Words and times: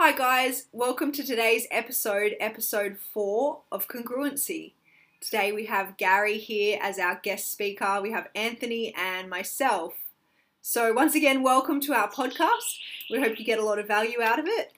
Hi, 0.00 0.12
guys. 0.12 0.66
Welcome 0.70 1.10
to 1.10 1.26
today's 1.26 1.66
episode, 1.72 2.36
episode 2.38 2.98
four 2.98 3.62
of 3.72 3.88
Congruency. 3.88 4.74
Today 5.20 5.50
we 5.50 5.66
have 5.66 5.96
Gary 5.96 6.38
here 6.38 6.78
as 6.80 7.00
our 7.00 7.18
guest 7.20 7.50
speaker. 7.50 7.98
We 8.00 8.12
have 8.12 8.28
Anthony 8.32 8.94
and 8.96 9.28
myself. 9.28 9.94
So, 10.62 10.92
once 10.92 11.16
again, 11.16 11.42
welcome 11.42 11.80
to 11.80 11.94
our 11.94 12.08
podcast. 12.08 12.78
We 13.10 13.18
hope 13.18 13.40
you 13.40 13.44
get 13.44 13.58
a 13.58 13.64
lot 13.64 13.80
of 13.80 13.88
value 13.88 14.22
out 14.22 14.38
of 14.38 14.46
it. 14.46 14.70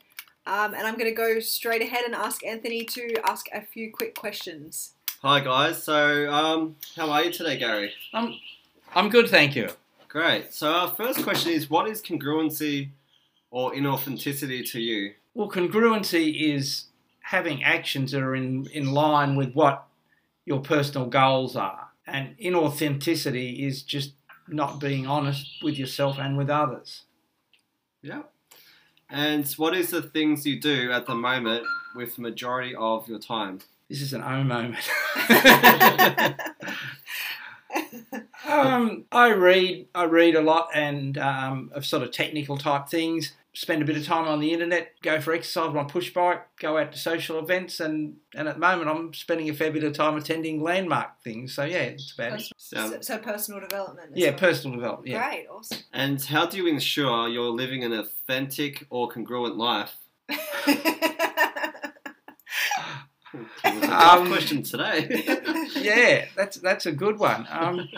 Um, 0.47 0.73
and 0.73 0.87
I'm 0.87 0.95
going 0.95 1.11
to 1.11 1.15
go 1.15 1.39
straight 1.39 1.83
ahead 1.83 2.07
and 2.07 2.15
ask 2.15 2.43
Anthony 2.43 2.87
to 2.87 3.17
ask 3.23 3.45
a 3.53 3.61
few 3.61 3.93
quick 3.93 4.15
questions. 4.15 4.95
Hi 5.21 5.41
guys. 5.41 5.83
So, 5.83 6.33
um, 6.33 6.77
how 6.97 7.11
are 7.11 7.25
you 7.25 7.31
today, 7.31 7.59
Gary? 7.59 7.93
I'm, 8.15 8.37
I'm 8.95 9.11
good, 9.11 9.29
thank 9.29 9.55
you. 9.55 9.69
Great. 10.09 10.55
So, 10.55 10.73
our 10.73 10.89
first 10.89 11.23
question 11.23 11.53
is, 11.53 11.69
what 11.69 11.87
is 11.91 12.01
congruency 12.01 12.89
or 13.51 13.73
inauthenticity 13.73 14.69
to 14.73 14.81
you? 14.81 15.15
Well, 15.35 15.49
congruency 15.49 16.55
is 16.55 16.87
having 17.21 17.63
actions 17.63 18.13
that 18.13 18.23
are 18.23 18.35
in, 18.35 18.67
in 18.73 18.93
line 18.93 19.37
with 19.37 19.53
what 19.55 19.87
your 20.45 20.61
personal 20.61 21.07
goals 21.07 21.57
are. 21.57 21.89
And 22.07 22.37
inauthenticity 22.39 23.67
is 23.67 23.83
just 23.83 24.13
not 24.49 24.81
being 24.81 25.07
honest 25.07 25.63
with 25.63 25.79
yourself 25.79 26.19
and 26.19 26.37
with 26.37 26.51
others. 26.51 27.03
Yeah. 28.03 28.23
And 29.09 29.49
what 29.53 29.77
is 29.77 29.91
the 29.91 30.03
things 30.03 30.47
you 30.47 30.61
do 30.61 30.91
at 30.93 31.07
the 31.07 31.15
moment 31.15 31.65
with 31.95 32.17
the 32.17 32.23
majority 32.23 32.75
of 32.75 33.09
your 33.09 33.19
time? 33.19 33.61
This 33.89 34.03
is 34.03 34.13
an 34.13 34.23
O 34.23 34.45
moment. 34.45 34.89
um, 38.49 39.05
I 39.11 39.33
read, 39.33 39.87
I 39.95 40.05
read 40.05 40.35
a 40.35 40.41
lot 40.41 40.71
and 40.75 41.19
um, 41.19 41.71
of 41.75 41.85
sort 41.85 42.03
of 42.03 42.13
technical 42.13 42.57
type 42.57 42.89
things. 42.89 43.33
Spend 43.53 43.83
a 43.83 43.85
bit 43.85 43.97
of 43.97 44.05
time 44.07 44.29
on 44.29 44.39
the 44.39 44.53
internet, 44.53 44.93
go 45.03 45.21
for 45.21 45.33
exercise 45.33 45.67
on 45.69 45.75
my 45.75 45.83
push 45.83 46.13
bike, 46.15 46.47
go 46.61 46.79
out 46.79 46.93
to 46.93 46.99
social 46.99 47.39
events, 47.41 47.81
and, 47.81 48.15
and 48.35 48.47
at 48.47 48.55
the 48.55 48.61
moment 48.61 48.89
I'm 48.89 49.13
spending 49.13 49.51
a 49.51 49.55
fair 49.55 49.73
bit 49.73 49.83
of 49.83 49.93
time 49.93 50.17
attending 50.17 50.63
landmark 50.63 51.21
things. 51.25 51.55
So 51.55 51.65
yeah, 51.65 51.79
it's 51.79 52.13
about 52.13 52.41
it. 52.41 52.47
so, 52.57 52.99
so 53.01 53.19
personal 53.19 53.61
development. 53.61 54.13
Yeah, 54.15 54.31
well. 54.31 54.39
personal 54.39 54.77
development. 54.77 55.09
Yeah. 55.09 55.29
Great, 55.29 55.47
awesome. 55.49 55.79
And 55.93 56.23
how 56.23 56.47
do 56.47 56.59
you 56.59 56.69
ensure 56.69 57.29
you're 57.29 57.51
living 57.51 57.83
an 57.83 57.93
authentic 57.93 58.87
or 58.89 59.09
congruent 59.09 59.57
life? 59.57 59.97
It 63.33 63.75
was 63.75 63.85
a 63.85 63.87
tough 63.87 64.19
Um, 64.21 64.27
question 64.29 64.63
today. 64.65 65.23
yeah, 65.77 66.25
that's 66.37 66.57
that's 66.59 66.87
a 66.87 66.93
good 66.93 67.19
one. 67.19 67.47
Um, 67.51 67.89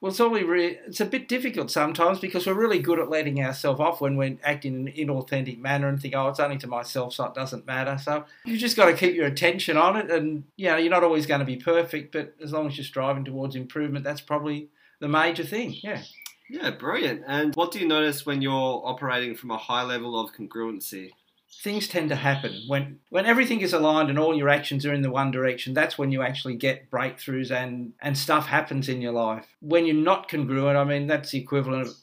well, 0.00 0.10
it's 0.10 0.20
only 0.20 0.44
re- 0.44 0.78
it's 0.86 1.00
a 1.00 1.04
bit 1.04 1.28
difficult 1.28 1.70
sometimes 1.72 2.20
because 2.20 2.46
we're 2.46 2.54
really 2.54 2.78
good 2.78 3.00
at 3.00 3.10
letting 3.10 3.42
ourselves 3.42 3.80
off 3.80 4.00
when 4.00 4.16
we're 4.16 4.38
acting 4.44 4.74
in 4.74 4.88
an 4.88 4.94
inauthentic 4.94 5.58
manner 5.58 5.88
and 5.88 6.00
think, 6.00 6.14
oh, 6.14 6.28
it's 6.28 6.38
only 6.38 6.58
to 6.58 6.68
myself, 6.68 7.14
so 7.14 7.24
it 7.24 7.34
doesn't 7.34 7.66
matter. 7.66 7.98
So 7.98 8.24
you've 8.44 8.60
just 8.60 8.76
got 8.76 8.86
to 8.86 8.94
keep 8.94 9.16
your 9.16 9.26
attention 9.26 9.76
on 9.76 9.96
it, 9.96 10.10
and 10.10 10.44
you 10.56 10.68
know, 10.68 10.76
you're 10.76 10.90
not 10.90 11.02
always 11.02 11.26
going 11.26 11.40
to 11.40 11.46
be 11.46 11.56
perfect, 11.56 12.12
but 12.12 12.34
as 12.42 12.52
long 12.52 12.68
as 12.68 12.76
you're 12.76 12.84
striving 12.84 13.24
towards 13.24 13.56
improvement, 13.56 14.04
that's 14.04 14.20
probably 14.20 14.68
the 15.00 15.08
major 15.08 15.44
thing. 15.44 15.74
Yeah. 15.82 16.02
yeah, 16.48 16.70
brilliant. 16.70 17.22
And 17.26 17.54
what 17.56 17.72
do 17.72 17.80
you 17.80 17.88
notice 17.88 18.24
when 18.24 18.40
you're 18.40 18.82
operating 18.84 19.34
from 19.34 19.50
a 19.50 19.58
high 19.58 19.82
level 19.82 20.18
of 20.18 20.32
congruency? 20.32 21.10
Things 21.50 21.88
tend 21.88 22.10
to 22.10 22.16
happen 22.16 22.62
when 22.66 22.98
when 23.08 23.24
everything 23.26 23.60
is 23.60 23.72
aligned 23.72 24.10
and 24.10 24.18
all 24.18 24.36
your 24.36 24.48
actions 24.48 24.84
are 24.84 24.92
in 24.92 25.02
the 25.02 25.10
one 25.10 25.30
direction 25.30 25.72
that's 25.74 25.96
when 25.96 26.12
you 26.12 26.22
actually 26.22 26.54
get 26.54 26.90
breakthroughs 26.90 27.50
and 27.50 27.92
and 28.00 28.16
stuff 28.18 28.46
happens 28.46 28.88
in 28.88 29.00
your 29.00 29.12
life 29.12 29.46
when 29.60 29.86
you're 29.86 29.94
not 29.94 30.28
congruent 30.28 30.76
i 30.76 30.84
mean 30.84 31.06
that's 31.06 31.30
the 31.30 31.38
equivalent 31.38 31.86
of 31.86 31.94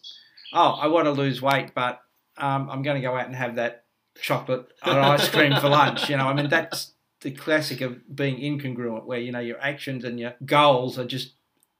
oh 0.54 0.72
i 0.82 0.88
want 0.88 1.06
to 1.06 1.12
lose 1.12 1.42
weight 1.42 1.74
but 1.76 2.02
um, 2.38 2.70
i'm 2.70 2.82
going 2.82 2.96
to 2.96 3.08
go 3.08 3.16
out 3.16 3.28
and 3.28 3.36
have 3.36 3.56
that 3.56 3.86
chocolate 4.20 4.68
or 4.86 5.00
ice 5.00 5.30
cream 5.30 5.56
for 5.60 5.70
lunch 5.70 6.10
you 6.10 6.18
know 6.18 6.28
i 6.28 6.34
mean 6.34 6.50
that's 6.50 6.94
the 7.22 7.32
classic 7.32 7.82
of 7.82 8.16
being 8.16 8.38
incongruent 8.38 9.06
where 9.06 9.20
you 9.20 9.32
know 9.32 9.40
your 9.40 9.60
actions 9.62 10.04
and 10.04 10.20
your 10.20 10.34
goals 10.46 10.98
are 10.98 11.06
just 11.06 11.34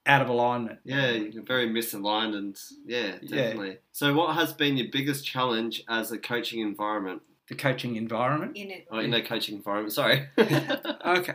out 0.06 0.22
of 0.22 0.28
alignment 0.28 0.78
Yeah, 0.84 1.10
you're 1.10 1.42
very 1.42 1.68
misaligned 1.68 2.36
and 2.36 2.56
yeah, 2.86 3.16
Yeah. 3.20 3.42
definitely. 3.42 3.78
So, 3.90 4.14
what 4.14 4.36
has 4.36 4.52
been 4.52 4.76
your 4.76 4.86
biggest 4.92 5.26
challenge 5.26 5.82
as 5.88 6.12
a 6.12 6.18
coaching 6.18 6.60
environment? 6.60 7.22
The 7.48 7.54
coaching 7.54 7.96
environment 7.96 8.56
In 8.56 8.70
it. 8.70 8.86
Oh, 8.90 8.98
in 8.98 9.14
a 9.14 9.22
coaching 9.22 9.56
environment, 9.56 9.92
sorry. 9.92 10.28
Okay. 10.38 11.34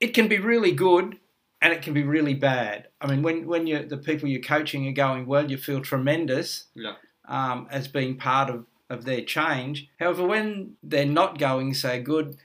It 0.00 0.14
can 0.14 0.26
be 0.26 0.38
really 0.38 0.72
good 0.72 1.18
and 1.60 1.72
it 1.72 1.82
can 1.82 1.94
be 1.94 2.02
really 2.02 2.34
bad. 2.34 2.88
I 3.00 3.06
mean, 3.06 3.22
when, 3.22 3.46
when 3.46 3.66
you 3.66 3.86
the 3.86 3.98
people 3.98 4.28
you're 4.28 4.42
coaching 4.42 4.88
are 4.88 4.92
going 4.92 5.26
well, 5.26 5.48
you 5.48 5.56
feel 5.56 5.80
tremendous 5.80 6.64
yeah. 6.74 6.94
um, 7.28 7.68
as 7.70 7.86
being 7.86 8.16
part 8.16 8.50
of, 8.50 8.64
of 8.90 9.04
their 9.04 9.20
change. 9.20 9.88
However, 10.00 10.26
when 10.26 10.74
they're 10.82 11.06
not 11.06 11.38
going 11.38 11.74
so 11.74 12.02
good, 12.02 12.36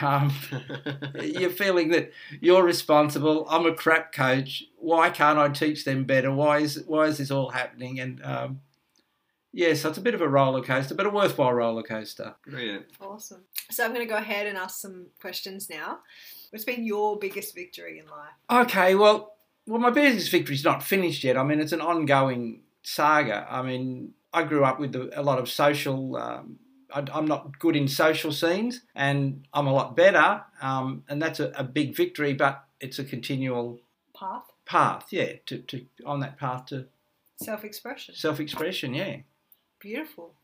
um, 0.00 0.32
you're 1.20 1.50
feeling 1.50 1.88
that 1.90 2.12
you're 2.40 2.62
responsible. 2.62 3.46
I'm 3.48 3.66
a 3.66 3.74
crap 3.74 4.12
coach. 4.12 4.64
Why 4.78 5.10
can't 5.10 5.38
I 5.38 5.48
teach 5.48 5.84
them 5.84 6.04
better? 6.04 6.32
Why 6.32 6.58
is 6.58 6.84
why 6.86 7.06
is 7.06 7.18
this 7.18 7.30
all 7.30 7.50
happening? 7.50 7.98
And 7.98 8.24
um, 8.24 8.60
yeah, 9.52 9.74
so 9.74 9.88
it's 9.88 9.98
a 9.98 10.02
bit 10.02 10.14
of 10.14 10.20
a 10.20 10.28
roller 10.28 10.62
coaster, 10.62 10.94
but 10.94 11.06
a 11.06 11.10
worthwhile 11.10 11.52
roller 11.52 11.82
coaster. 11.82 12.34
Brilliant. 12.46 12.86
Awesome. 13.00 13.44
So 13.70 13.84
I'm 13.84 13.92
going 13.92 14.06
to 14.06 14.10
go 14.10 14.18
ahead 14.18 14.46
and 14.46 14.56
ask 14.56 14.80
some 14.80 15.06
questions 15.20 15.68
now. 15.68 15.98
What's 16.50 16.64
been 16.64 16.84
your 16.84 17.18
biggest 17.18 17.54
victory 17.54 17.98
in 17.98 18.06
life? 18.06 18.66
Okay, 18.66 18.94
well, 18.94 19.34
well, 19.66 19.80
my 19.80 19.90
biggest 19.90 20.30
victory 20.30 20.54
is 20.56 20.64
not 20.64 20.82
finished 20.82 21.22
yet. 21.24 21.36
I 21.36 21.42
mean, 21.44 21.60
it's 21.60 21.72
an 21.72 21.80
ongoing 21.80 22.62
saga. 22.82 23.46
I 23.50 23.62
mean, 23.62 24.14
I 24.32 24.44
grew 24.44 24.64
up 24.64 24.80
with 24.80 24.94
a, 24.96 25.20
a 25.20 25.22
lot 25.22 25.38
of 25.38 25.48
social. 25.48 26.16
Um, 26.16 26.58
I, 26.92 27.04
I'm 27.12 27.26
not 27.26 27.58
good 27.58 27.76
in 27.76 27.86
social 27.86 28.32
scenes, 28.32 28.80
and 28.96 29.46
I'm 29.52 29.66
a 29.68 29.72
lot 29.72 29.94
better, 29.94 30.42
um, 30.60 31.04
and 31.08 31.22
that's 31.22 31.38
a, 31.38 31.52
a 31.56 31.62
big 31.62 31.96
victory. 31.96 32.32
But 32.34 32.64
it's 32.80 32.98
a 32.98 33.04
continual 33.04 33.80
Path? 34.14 34.44
path, 34.64 35.06
yeah, 35.10 35.32
to, 35.46 35.58
to 35.58 35.86
on 36.04 36.20
that 36.20 36.36
path 36.36 36.66
to 36.66 36.86
Self 37.42 37.64
expression. 37.64 38.14
self-expression, 38.14 38.92
yeah. 38.92 39.16
Beautiful. 39.80 40.34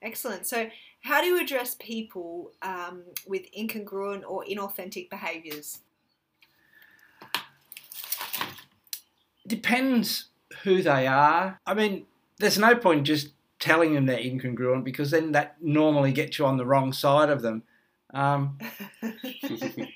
Excellent. 0.00 0.46
So, 0.46 0.68
how 1.02 1.20
do 1.20 1.26
you 1.26 1.40
address 1.40 1.76
people 1.78 2.52
um, 2.62 3.02
with 3.26 3.52
incongruent 3.52 4.22
or 4.26 4.44
inauthentic 4.44 5.10
behaviors? 5.10 5.80
depends 9.48 10.26
who 10.62 10.82
they 10.82 11.06
are. 11.06 11.60
I 11.66 11.74
mean, 11.74 12.06
there's 12.38 12.58
no 12.58 12.76
point 12.76 13.06
just 13.06 13.30
telling 13.58 13.94
them 13.94 14.06
they're 14.06 14.18
incongruent 14.18 14.84
because 14.84 15.10
then 15.10 15.32
that 15.32 15.56
normally 15.60 16.12
gets 16.12 16.38
you 16.38 16.46
on 16.46 16.58
the 16.58 16.66
wrong 16.66 16.92
side 16.92 17.30
of 17.30 17.42
them. 17.42 17.64
Um, 18.14 18.58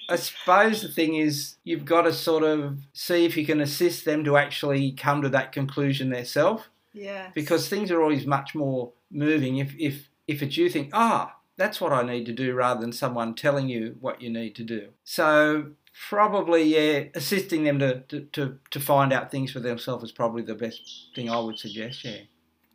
I 0.09 0.17
suppose 0.17 0.83
the 0.83 0.89
thing 0.89 1.15
is 1.15 1.57
you've 1.65 1.85
got 1.85 2.03
to 2.03 2.13
sort 2.13 2.43
of 2.43 2.79
see 2.93 3.25
if 3.25 3.37
you 3.37 3.47
can 3.47 3.61
assist 3.61 4.05
them 4.05 4.25
to 4.25 4.37
actually 4.37 4.93
come 4.93 5.23
to 5.23 5.29
that 5.31 5.53
conclusion 5.53 6.11
themselves 6.11 6.65
yeah. 6.93 7.31
because 7.35 7.69
things 7.69 7.91
are 7.91 8.03
always 8.03 8.27
much 8.27 8.55
more 8.55 8.93
moving 9.11 9.59
if 9.59 9.75
if 9.79 10.09
if 10.27 10.43
it's 10.43 10.57
you 10.57 10.69
think 10.69 10.91
ah 10.93 11.37
that's 11.57 11.81
what 11.81 11.93
I 11.93 12.03
need 12.03 12.27
to 12.27 12.33
do 12.33 12.55
rather 12.55 12.81
than 12.81 12.93
someone 12.93 13.35
telling 13.35 13.69
you 13.69 13.97
what 14.01 14.23
you 14.23 14.31
need 14.31 14.55
to 14.57 14.65
do. 14.65 14.89
So 15.05 15.73
probably 16.09 16.63
yeah, 16.63 17.05
assisting 17.15 17.65
them 17.65 17.79
to, 17.79 18.01
to, 18.01 18.21
to, 18.33 18.59
to 18.71 18.81
find 18.81 19.13
out 19.13 19.31
things 19.31 19.53
for 19.53 19.61
themselves 19.61 20.05
is 20.05 20.13
probably 20.13 20.43
the 20.43 20.55
best 20.55 21.11
thing 21.15 21.31
I 21.31 21.39
would 21.39 21.59
suggest. 21.59 22.05
Yeah. 22.05 22.21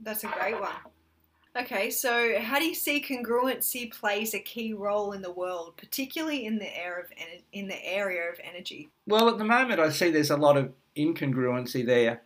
That's 0.02 0.24
a 0.24 0.28
great 0.28 0.60
one. 0.60 0.72
Okay, 1.60 1.90
so 1.90 2.40
how 2.40 2.60
do 2.60 2.66
you 2.66 2.76
see 2.76 3.04
congruency 3.04 3.92
plays 3.92 4.36
a 4.36 4.40
key 4.40 4.74
role 4.74 5.14
in 5.14 5.24
the 5.24 5.32
world, 5.32 5.76
particularly 5.76 6.46
in 6.46 6.60
the 6.60 6.78
area 6.78 7.04
of 7.04 7.12
in 7.52 7.68
the 7.68 7.84
area 7.84 8.30
of 8.30 8.40
energy? 8.44 8.90
Well, 9.08 9.28
at 9.28 9.40
the 9.40 9.44
moment, 9.44 9.80
I 9.80 9.90
see 9.90 10.12
there's 10.12 10.30
a 10.30 10.38
lot 10.38 10.56
of 10.56 10.72
incongruency 10.96 11.84
there. 11.84 12.22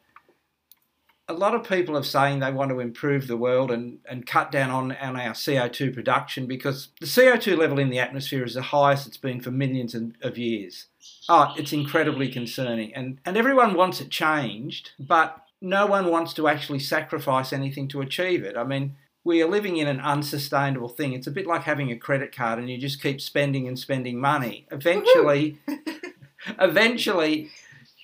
A 1.28 1.34
lot 1.34 1.56
of 1.56 1.68
people 1.68 1.96
are 1.98 2.04
saying 2.04 2.40
they 2.40 2.52
want 2.52 2.72
to 2.72 2.80
improve 2.80 3.28
the 3.28 3.38
world 3.38 3.72
and, 3.72 4.00
and 4.10 4.26
cut 4.26 4.52
down 4.52 4.70
on, 4.70 4.92
on 4.94 5.20
our 5.20 5.34
CO2 5.34 5.94
production 5.94 6.46
because 6.46 6.90
the 7.00 7.06
CO2 7.06 7.58
level 7.58 7.80
in 7.80 7.90
the 7.90 8.00
atmosphere 8.00 8.44
is 8.44 8.56
the 8.56 8.62
highest 8.62 9.08
it's 9.08 9.18
been 9.18 9.40
for 9.40 9.52
millions 9.52 9.96
of 9.96 10.12
of 10.22 10.38
years. 10.38 10.88
Oh, 11.30 11.54
it's 11.58 11.74
incredibly 11.74 12.30
concerning. 12.30 12.94
And, 12.94 13.20
and 13.26 13.38
everyone 13.38 13.76
wants 13.76 14.02
it 14.02 14.10
changed, 14.10 14.92
but 15.00 15.46
no 15.62 15.86
one 15.86 16.10
wants 16.10 16.34
to 16.34 16.48
actually 16.48 16.80
sacrifice 16.80 17.54
anything 17.54 17.88
to 17.90 18.02
achieve 18.02 18.44
it. 18.44 18.58
I 18.58 18.64
mean, 18.64 18.96
we 19.24 19.42
are 19.42 19.48
living 19.48 19.78
in 19.78 19.88
an 19.88 20.00
unsustainable 20.00 20.90
thing. 20.90 21.14
It's 21.14 21.28
a 21.28 21.32
bit 21.32 21.46
like 21.46 21.64
having 21.64 21.92
a 21.92 21.98
credit 21.98 22.36
card 22.36 22.58
and 22.58 22.70
you 22.70 22.78
just 22.78 23.02
keep 23.02 23.22
spending 23.22 23.68
and 23.68 23.78
spending 23.78 24.20
money. 24.20 24.66
Eventually, 24.72 25.60
eventually 26.60 27.52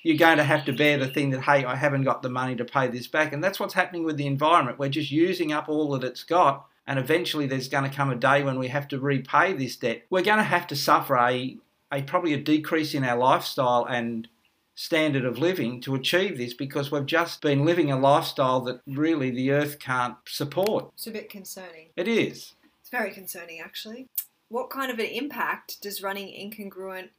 you're 0.07 0.15
going 0.15 0.37
to 0.37 0.43
have 0.45 0.63
to 0.63 0.71
bear 0.71 0.97
the 0.97 1.09
thing 1.09 1.31
that 1.31 1.41
hey 1.41 1.65
i 1.65 1.75
haven't 1.75 2.03
got 2.05 2.21
the 2.21 2.29
money 2.29 2.55
to 2.55 2.63
pay 2.63 2.87
this 2.87 3.07
back. 3.07 3.33
And 3.33 3.43
that's 3.43 3.59
what's 3.59 3.73
happening 3.73 4.05
with 4.05 4.15
the 4.15 4.25
environment. 4.25 4.79
We're 4.79 4.87
just 4.87 5.11
using 5.11 5.51
up 5.51 5.67
all 5.67 5.89
that 5.91 6.07
it's 6.07 6.23
got. 6.23 6.65
And 6.87 6.97
eventually 6.97 7.45
there's 7.45 7.67
going 7.67 7.89
to 7.89 7.93
come 7.93 8.09
a 8.09 8.15
day 8.15 8.41
when 8.41 8.57
we 8.57 8.69
have 8.69 8.87
to 8.89 8.99
repay 8.99 9.51
this 9.51 9.75
debt. 9.75 10.03
We're 10.09 10.21
going 10.21 10.37
to 10.37 10.43
have 10.43 10.65
to 10.67 10.77
suffer 10.77 11.17
a, 11.17 11.57
a 11.91 12.01
probably 12.03 12.33
a 12.33 12.37
decrease 12.37 12.93
in 12.93 13.03
our 13.03 13.17
lifestyle 13.17 13.85
and 13.85 14.29
standard 14.75 15.25
of 15.25 15.39
living 15.39 15.81
to 15.81 15.95
achieve 15.95 16.37
this 16.37 16.53
because 16.53 16.89
we've 16.89 17.05
just 17.05 17.41
been 17.41 17.65
living 17.65 17.91
a 17.91 17.99
lifestyle 17.99 18.61
that 18.61 18.79
really 18.87 19.29
the 19.29 19.51
earth 19.51 19.77
can't 19.77 20.15
support. 20.25 20.89
It's 20.93 21.07
a 21.07 21.11
bit 21.11 21.29
concerning. 21.29 21.89
it 21.97 22.07
is. 22.07 22.53
It's 22.79 22.89
very 22.89 23.11
concerning, 23.11 23.59
actually. 23.59 24.07
What 24.47 24.69
kind 24.69 24.89
of 24.89 24.99
an 24.99 25.07
impact 25.07 25.81
does 25.81 26.01
running 26.01 26.27
incongruent, 26.27 27.09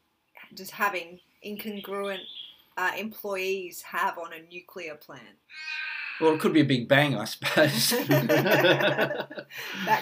does 0.55 0.71
having 0.71 1.21
incongruent 1.45 2.21
uh, 2.79 2.93
employees 2.97 3.83
have 3.83 4.17
on 4.17 4.33
a 4.33 4.41
nuclear 4.51 4.95
plant? 4.95 5.37
Well, 6.21 6.35
it 6.35 6.41
could 6.41 6.53
be 6.53 6.61
a 6.61 6.65
big 6.65 6.89
bang, 6.89 7.17
I 7.17 7.25
suppose. 7.25 7.91
that 8.09 9.37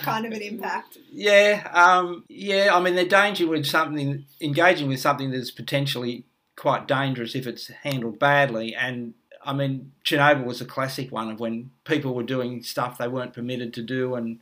kind 0.02 0.26
of 0.26 0.32
an 0.32 0.42
impact. 0.42 0.98
Yeah, 1.10 1.68
um, 1.72 2.24
yeah. 2.28 2.68
I 2.72 2.80
mean, 2.80 2.94
they're 2.94 3.06
danger 3.06 3.46
with 3.46 3.66
something, 3.66 4.24
engaging 4.40 4.88
with 4.88 5.00
something 5.00 5.30
that's 5.30 5.50
potentially 5.50 6.24
quite 6.54 6.86
dangerous 6.86 7.34
if 7.34 7.46
it's 7.46 7.68
handled 7.68 8.18
badly. 8.18 8.74
And 8.74 9.14
I 9.44 9.52
mean, 9.52 9.92
Chernobyl 10.04 10.44
was 10.44 10.60
a 10.60 10.66
classic 10.66 11.10
one 11.12 11.30
of 11.30 11.40
when 11.40 11.70
people 11.84 12.14
were 12.14 12.22
doing 12.22 12.62
stuff 12.62 12.98
they 12.98 13.08
weren't 13.08 13.34
permitted 13.34 13.72
to 13.74 13.82
do, 13.82 14.14
and 14.14 14.40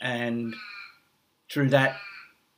and 0.00 0.54
through 1.50 1.70
that 1.70 1.96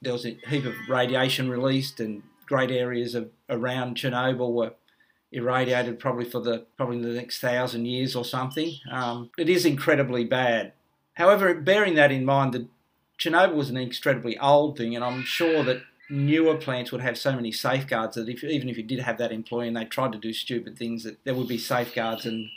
there 0.01 0.13
was 0.13 0.27
a 0.27 0.37
heap 0.49 0.65
of 0.65 0.75
radiation 0.89 1.49
released, 1.49 2.01
and 2.01 2.23
great 2.53 2.71
areas 2.71 3.15
of 3.15 3.31
around 3.49 3.97
Chernobyl 3.97 4.53
were 4.53 4.75
irradiated 5.33 5.99
probably 5.99 6.27
for 6.27 6.39
the 6.39 6.67
probably 6.77 7.01
the 7.01 7.09
next 7.09 7.41
thousand 7.41 7.87
years 7.87 8.15
or 8.15 8.27
something. 8.27 8.75
Um, 8.91 9.31
it 9.39 9.49
is 9.49 9.65
incredibly 9.65 10.27
bad. 10.27 10.75
However, 11.15 11.55
bearing 11.55 11.95
that 11.95 12.13
in 12.13 12.27
mind, 12.27 12.53
that 12.53 12.67
Chernobyl 13.19 13.55
was 13.55 13.71
an 13.71 13.79
incredibly 13.79 14.39
old 14.39 14.77
thing, 14.77 14.95
and 14.95 15.03
I'm 15.03 15.23
sure 15.23 15.65
that 15.65 15.81
newer 16.11 16.57
plants 16.59 16.93
would 16.93 17.01
have 17.01 17.17
so 17.17 17.35
many 17.35 17.53
safeguards 17.53 18.17
that 18.17 18.29
if, 18.29 18.45
even 18.45 18.69
if 18.69 18.77
you 18.77 18.83
did 18.83 18.99
have 18.99 19.17
that 19.17 19.33
employee 19.33 19.69
and 19.69 19.77
they 19.77 19.87
tried 19.87 20.13
to 20.13 20.19
do 20.19 20.35
stupid 20.35 20.77
things, 20.77 21.05
that 21.05 21.25
there 21.25 21.35
would 21.35 21.49
be 21.49 21.57
safeguards 21.57 22.27
and 22.27 22.51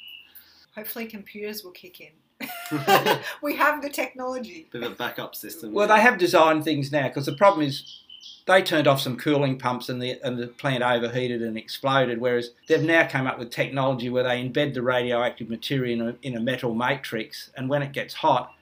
hopefully 0.75 1.05
computers 1.05 1.63
will 1.63 1.71
kick 1.71 2.01
in. 2.01 2.11
we 3.41 3.55
have 3.55 3.81
the 3.81 3.89
technology. 3.89 4.67
Bit 4.73 4.83
of 4.83 4.91
a 4.91 4.95
backup 4.95 5.35
system. 5.35 5.71
Well, 5.71 5.87
they 5.87 6.01
have 6.01 6.17
designed 6.17 6.65
things 6.65 6.91
now 6.91 7.07
because 7.07 7.27
the 7.27 7.37
problem 7.37 7.65
is 7.65 8.01
they 8.45 8.61
turned 8.61 8.87
off 8.87 9.01
some 9.01 9.17
cooling 9.17 9.57
pumps 9.57 9.89
and 9.89 10.01
the 10.01 10.19
and 10.23 10.37
the 10.37 10.47
plant 10.47 10.83
overheated 10.83 11.41
and 11.41 11.57
exploded. 11.57 12.19
Whereas 12.19 12.51
they've 12.67 12.81
now 12.81 13.07
come 13.07 13.27
up 13.27 13.39
with 13.39 13.49
technology 13.49 14.09
where 14.09 14.23
they 14.23 14.43
embed 14.43 14.73
the 14.73 14.81
radioactive 14.81 15.49
material 15.49 15.99
in 15.99 16.07
a, 16.07 16.15
in 16.21 16.37
a 16.37 16.39
metal 16.39 16.75
matrix, 16.75 17.49
and 17.57 17.69
when 17.69 17.81
it 17.81 17.91
gets 17.91 18.15
hot, 18.15 18.53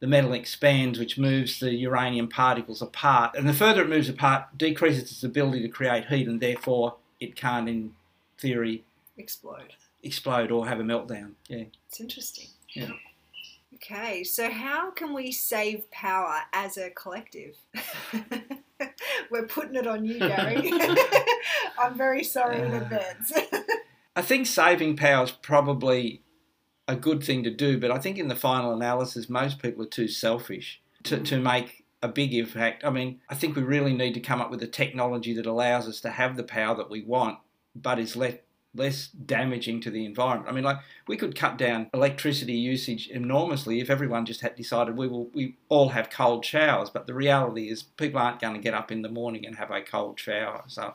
the 0.00 0.06
metal 0.06 0.32
expands, 0.32 0.98
which 0.98 1.18
moves 1.18 1.60
the 1.60 1.74
uranium 1.74 2.28
particles 2.28 2.80
apart. 2.80 3.34
And 3.36 3.48
the 3.48 3.52
further 3.52 3.82
it 3.82 3.88
moves 3.88 4.08
apart, 4.08 4.56
decreases 4.56 5.02
its 5.02 5.22
ability 5.22 5.62
to 5.62 5.68
create 5.68 6.06
heat, 6.06 6.28
and 6.28 6.40
therefore 6.40 6.96
it 7.20 7.36
can't, 7.36 7.68
in 7.68 7.92
theory, 8.38 8.84
explode, 9.18 9.74
explode 10.02 10.50
or 10.50 10.66
have 10.66 10.80
a 10.80 10.84
meltdown. 10.84 11.32
Yeah, 11.48 11.64
it's 11.88 12.00
interesting. 12.00 12.48
Yeah. 12.74 12.90
Okay, 13.74 14.24
so 14.24 14.50
how 14.50 14.90
can 14.90 15.12
we 15.12 15.30
save 15.32 15.90
power 15.90 16.40
as 16.54 16.78
a 16.78 16.88
collective? 16.90 17.56
We're 19.30 19.46
putting 19.46 19.74
it 19.74 19.86
on 19.86 20.04
you, 20.04 20.18
Gary. 20.18 20.72
I'm 21.78 21.96
very 21.96 22.24
sorry 22.24 22.60
in 22.60 22.74
advance. 22.74 23.32
I 24.14 24.22
think 24.22 24.46
saving 24.46 24.96
power 24.96 25.24
is 25.24 25.30
probably 25.30 26.22
a 26.88 26.96
good 26.96 27.22
thing 27.22 27.42
to 27.44 27.50
do, 27.50 27.78
but 27.78 27.90
I 27.90 27.98
think 27.98 28.18
in 28.18 28.28
the 28.28 28.36
final 28.36 28.72
analysis, 28.72 29.28
most 29.28 29.60
people 29.60 29.84
are 29.84 29.88
too 29.88 30.08
selfish 30.08 30.80
to, 31.04 31.18
to 31.18 31.36
mm. 31.36 31.42
make 31.42 31.84
a 32.02 32.08
big 32.08 32.32
impact. 32.34 32.84
I 32.84 32.90
mean, 32.90 33.20
I 33.28 33.34
think 33.34 33.56
we 33.56 33.62
really 33.62 33.92
need 33.92 34.14
to 34.14 34.20
come 34.20 34.40
up 34.40 34.50
with 34.50 34.62
a 34.62 34.68
technology 34.68 35.34
that 35.34 35.46
allows 35.46 35.88
us 35.88 36.00
to 36.02 36.10
have 36.10 36.36
the 36.36 36.44
power 36.44 36.76
that 36.76 36.90
we 36.90 37.02
want, 37.02 37.38
but 37.74 37.98
is 37.98 38.16
less 38.16 38.36
less 38.76 39.08
damaging 39.08 39.80
to 39.82 39.90
the 39.90 40.04
environment. 40.04 40.50
I 40.50 40.52
mean, 40.52 40.64
like 40.64 40.78
we 41.06 41.16
could 41.16 41.34
cut 41.34 41.56
down 41.56 41.90
electricity 41.92 42.54
usage 42.54 43.08
enormously 43.08 43.80
if 43.80 43.90
everyone 43.90 44.26
just 44.26 44.40
had 44.40 44.56
decided 44.56 44.96
we 44.96 45.08
will 45.08 45.28
we 45.34 45.56
all 45.68 45.90
have 45.90 46.10
cold 46.10 46.44
showers. 46.44 46.90
But 46.90 47.06
the 47.06 47.14
reality 47.14 47.70
is, 47.70 47.82
people 47.82 48.20
aren't 48.20 48.40
going 48.40 48.54
to 48.54 48.60
get 48.60 48.74
up 48.74 48.92
in 48.92 49.02
the 49.02 49.08
morning 49.08 49.46
and 49.46 49.56
have 49.56 49.70
a 49.70 49.80
cold 49.80 50.20
shower. 50.20 50.64
So 50.66 50.94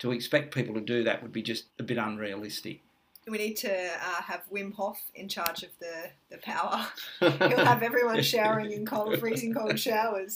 to 0.00 0.12
expect 0.12 0.54
people 0.54 0.74
to 0.74 0.80
do 0.80 1.04
that 1.04 1.22
would 1.22 1.32
be 1.32 1.42
just 1.42 1.66
a 1.78 1.82
bit 1.82 1.98
unrealistic. 1.98 2.80
We 3.28 3.36
need 3.38 3.56
to 3.58 3.70
uh, 3.70 4.22
have 4.22 4.42
Wim 4.52 4.74
Hof 4.74 4.98
in 5.14 5.28
charge 5.28 5.62
of 5.62 5.68
the, 5.78 6.10
the 6.30 6.38
power. 6.38 6.86
He'll 7.20 7.64
have 7.64 7.82
everyone 7.82 8.22
showering 8.22 8.72
in 8.72 8.86
cold, 8.86 9.18
freezing 9.20 9.52
cold 9.54 9.78
showers. 9.78 10.34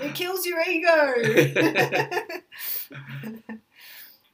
It 0.00 0.14
kills 0.14 0.44
your 0.46 0.60
ego. 0.60 1.14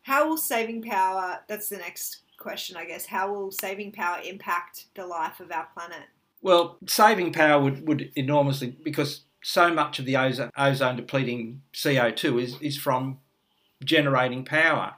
How 0.04 0.28
will 0.28 0.36
saving 0.36 0.82
power, 0.82 1.40
that's 1.48 1.70
the 1.70 1.78
next 1.78 2.18
question, 2.38 2.76
I 2.76 2.84
guess, 2.84 3.06
how 3.06 3.32
will 3.32 3.50
saving 3.50 3.92
power 3.92 4.20
impact 4.22 4.86
the 4.94 5.06
life 5.06 5.40
of 5.40 5.50
our 5.50 5.66
planet? 5.72 6.08
Well, 6.42 6.76
saving 6.86 7.32
power 7.32 7.62
would, 7.62 7.88
would 7.88 8.12
enormously, 8.14 8.76
because 8.84 9.22
so 9.42 9.72
much 9.72 9.98
of 9.98 10.04
the 10.04 10.18
ozone, 10.18 10.50
ozone 10.58 10.96
depleting 10.96 11.62
CO2 11.72 12.42
is, 12.42 12.60
is 12.60 12.76
from 12.76 13.18
generating 13.82 14.44
power 14.44 14.94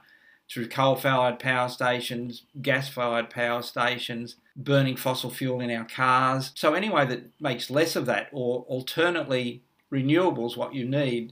through 0.51 0.67
coal 0.67 0.97
fired 0.97 1.39
power 1.39 1.69
stations, 1.69 2.43
gas 2.61 2.89
fired 2.89 3.29
power 3.29 3.61
stations, 3.61 4.35
burning 4.57 4.97
fossil 4.97 5.29
fuel 5.29 5.61
in 5.61 5.71
our 5.71 5.85
cars. 5.85 6.51
So, 6.55 6.73
any 6.73 6.89
way 6.89 7.05
that 7.05 7.31
makes 7.39 7.69
less 7.69 7.95
of 7.95 8.05
that, 8.07 8.27
or 8.33 8.65
alternately, 8.67 9.63
renewables, 9.89 10.57
what 10.57 10.73
you 10.73 10.83
need, 10.83 11.31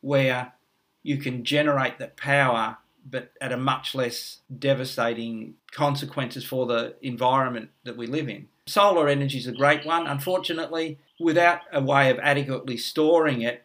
where 0.00 0.52
you 1.02 1.16
can 1.16 1.44
generate 1.44 1.98
that 1.98 2.16
power 2.16 2.78
but 3.08 3.32
at 3.40 3.52
a 3.52 3.56
much 3.56 3.94
less 3.94 4.38
devastating 4.58 5.54
consequences 5.70 6.44
for 6.44 6.66
the 6.66 6.96
environment 7.02 7.70
that 7.84 7.96
we 7.96 8.06
live 8.06 8.28
in. 8.28 8.48
Solar 8.66 9.08
energy 9.08 9.38
is 9.38 9.46
a 9.46 9.52
great 9.52 9.86
one. 9.86 10.06
Unfortunately, 10.06 10.98
without 11.20 11.60
a 11.72 11.80
way 11.80 12.10
of 12.10 12.18
adequately 12.18 12.76
storing 12.76 13.42
it, 13.42 13.64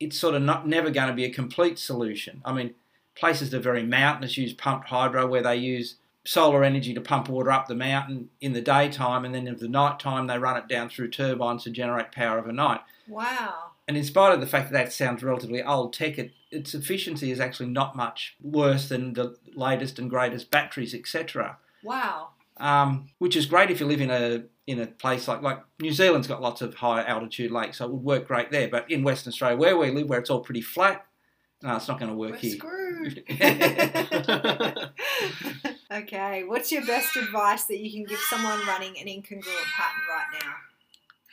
it's 0.00 0.18
sort 0.18 0.34
of 0.34 0.42
not 0.42 0.66
never 0.66 0.90
going 0.90 1.08
to 1.08 1.14
be 1.14 1.24
a 1.24 1.32
complete 1.32 1.78
solution. 1.78 2.40
I 2.44 2.52
mean, 2.52 2.74
places 3.14 3.50
that 3.50 3.58
are 3.58 3.60
very 3.60 3.82
mountainous 3.82 4.36
use 4.36 4.52
pumped 4.52 4.88
hydro 4.88 5.26
where 5.26 5.42
they 5.42 5.56
use 5.56 5.96
solar 6.24 6.64
energy 6.64 6.94
to 6.94 7.00
pump 7.00 7.28
water 7.28 7.52
up 7.52 7.68
the 7.68 7.74
mountain 7.74 8.30
in 8.40 8.54
the 8.54 8.60
daytime 8.62 9.24
and 9.24 9.34
then 9.34 9.46
in 9.46 9.56
the 9.56 9.68
night 9.68 10.00
time 10.00 10.26
they 10.26 10.38
run 10.38 10.56
it 10.56 10.68
down 10.68 10.88
through 10.88 11.10
turbines 11.10 11.64
to 11.64 11.70
generate 11.70 12.12
power 12.12 12.38
overnight. 12.38 12.80
Wow. 13.06 13.72
And 13.86 13.96
in 13.96 14.04
spite 14.04 14.32
of 14.32 14.40
the 14.40 14.46
fact 14.46 14.70
that 14.70 14.84
that 14.84 14.92
sounds 14.92 15.22
relatively 15.22 15.62
old 15.62 15.92
tech, 15.92 16.18
it, 16.18 16.32
its 16.50 16.74
efficiency 16.74 17.30
is 17.30 17.38
actually 17.38 17.68
not 17.68 17.94
much 17.94 18.34
worse 18.40 18.88
than 18.88 19.12
the 19.12 19.36
latest 19.54 19.98
and 19.98 20.08
greatest 20.08 20.50
batteries, 20.50 20.94
etc. 20.94 21.58
Wow. 21.82 22.30
Um, 22.56 23.08
which 23.18 23.36
is 23.36 23.46
great 23.46 23.70
if 23.70 23.80
you 23.80 23.86
live 23.86 24.00
in 24.00 24.10
a 24.10 24.44
in 24.66 24.80
a 24.80 24.86
place 24.86 25.28
like 25.28 25.42
like 25.42 25.60
New 25.80 25.92
Zealand's 25.92 26.26
got 26.26 26.40
lots 26.40 26.62
of 26.62 26.74
high 26.76 27.04
altitude 27.04 27.50
lakes, 27.50 27.78
so 27.78 27.84
it 27.84 27.90
would 27.90 28.02
work 28.02 28.28
great 28.28 28.50
there. 28.50 28.68
But 28.68 28.90
in 28.90 29.02
Western 29.02 29.32
Australia, 29.32 29.56
where 29.56 29.76
we 29.76 29.90
live, 29.90 30.08
where 30.08 30.20
it's 30.20 30.30
all 30.30 30.40
pretty 30.40 30.62
flat, 30.62 31.04
no, 31.62 31.76
it's 31.76 31.88
not 31.88 31.98
going 31.98 32.10
to 32.10 32.16
work 32.16 32.32
We're 32.32 32.36
here. 32.38 32.56
screwed. 32.56 33.24
okay, 35.90 36.44
what's 36.44 36.70
your 36.70 36.86
best 36.86 37.16
advice 37.16 37.64
that 37.64 37.78
you 37.78 37.90
can 37.90 38.04
give 38.04 38.20
someone 38.30 38.58
running 38.66 38.98
an 38.98 39.06
incongruent 39.06 39.72
pattern 39.74 40.02
right 40.08 40.26
now? 40.40 40.54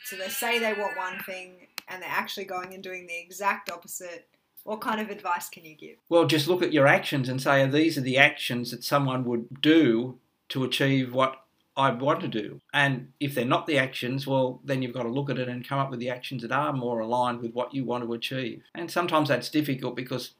So 0.04 0.16
they 0.16 0.28
say 0.28 0.58
they 0.58 0.72
want 0.72 0.96
one 0.96 1.18
thing 1.20 1.68
and 1.92 2.02
they're 2.02 2.08
actually 2.10 2.44
going 2.44 2.74
and 2.74 2.82
doing 2.82 3.06
the 3.06 3.18
exact 3.18 3.70
opposite. 3.70 4.28
What 4.64 4.80
kind 4.80 5.00
of 5.00 5.10
advice 5.10 5.48
can 5.48 5.64
you 5.64 5.74
give? 5.74 5.96
Well, 6.08 6.26
just 6.26 6.48
look 6.48 6.62
at 6.62 6.72
your 6.72 6.86
actions 6.86 7.28
and 7.28 7.42
say, 7.42 7.66
these 7.66 7.98
are 7.98 8.02
the 8.02 8.18
actions 8.18 8.70
that 8.70 8.84
someone 8.84 9.24
would 9.24 9.60
do 9.60 10.18
to 10.50 10.64
achieve 10.64 11.12
what 11.12 11.42
I 11.76 11.90
want 11.90 12.20
to 12.20 12.28
do. 12.28 12.60
And 12.72 13.12
if 13.18 13.34
they're 13.34 13.44
not 13.44 13.66
the 13.66 13.78
actions, 13.78 14.26
well, 14.26 14.60
then 14.64 14.82
you've 14.82 14.94
got 14.94 15.02
to 15.02 15.08
look 15.08 15.30
at 15.30 15.38
it 15.38 15.48
and 15.48 15.66
come 15.66 15.78
up 15.78 15.90
with 15.90 16.00
the 16.00 16.10
actions 16.10 16.42
that 16.42 16.52
are 16.52 16.72
more 16.72 17.00
aligned 17.00 17.40
with 17.40 17.54
what 17.54 17.74
you 17.74 17.84
want 17.84 18.04
to 18.04 18.12
achieve. 18.12 18.62
And 18.74 18.90
sometimes 18.90 19.28
that's 19.28 19.48
difficult 19.48 19.96
because 19.96 20.34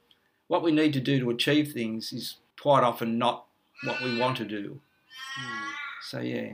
what 0.47 0.63
we 0.63 0.71
need 0.71 0.93
to 0.93 1.01
do 1.01 1.19
to 1.19 1.31
achieve 1.31 1.73
things 1.73 2.13
is 2.13 2.37
quite 2.61 2.85
often 2.85 3.19
not 3.19 3.47
what 3.85 4.03
we 4.03 4.19
want 4.19 4.37
to 4.37 4.45
do. 4.45 4.81
Hmm. 5.37 5.71
So, 6.03 6.21
yeah. 6.21 6.53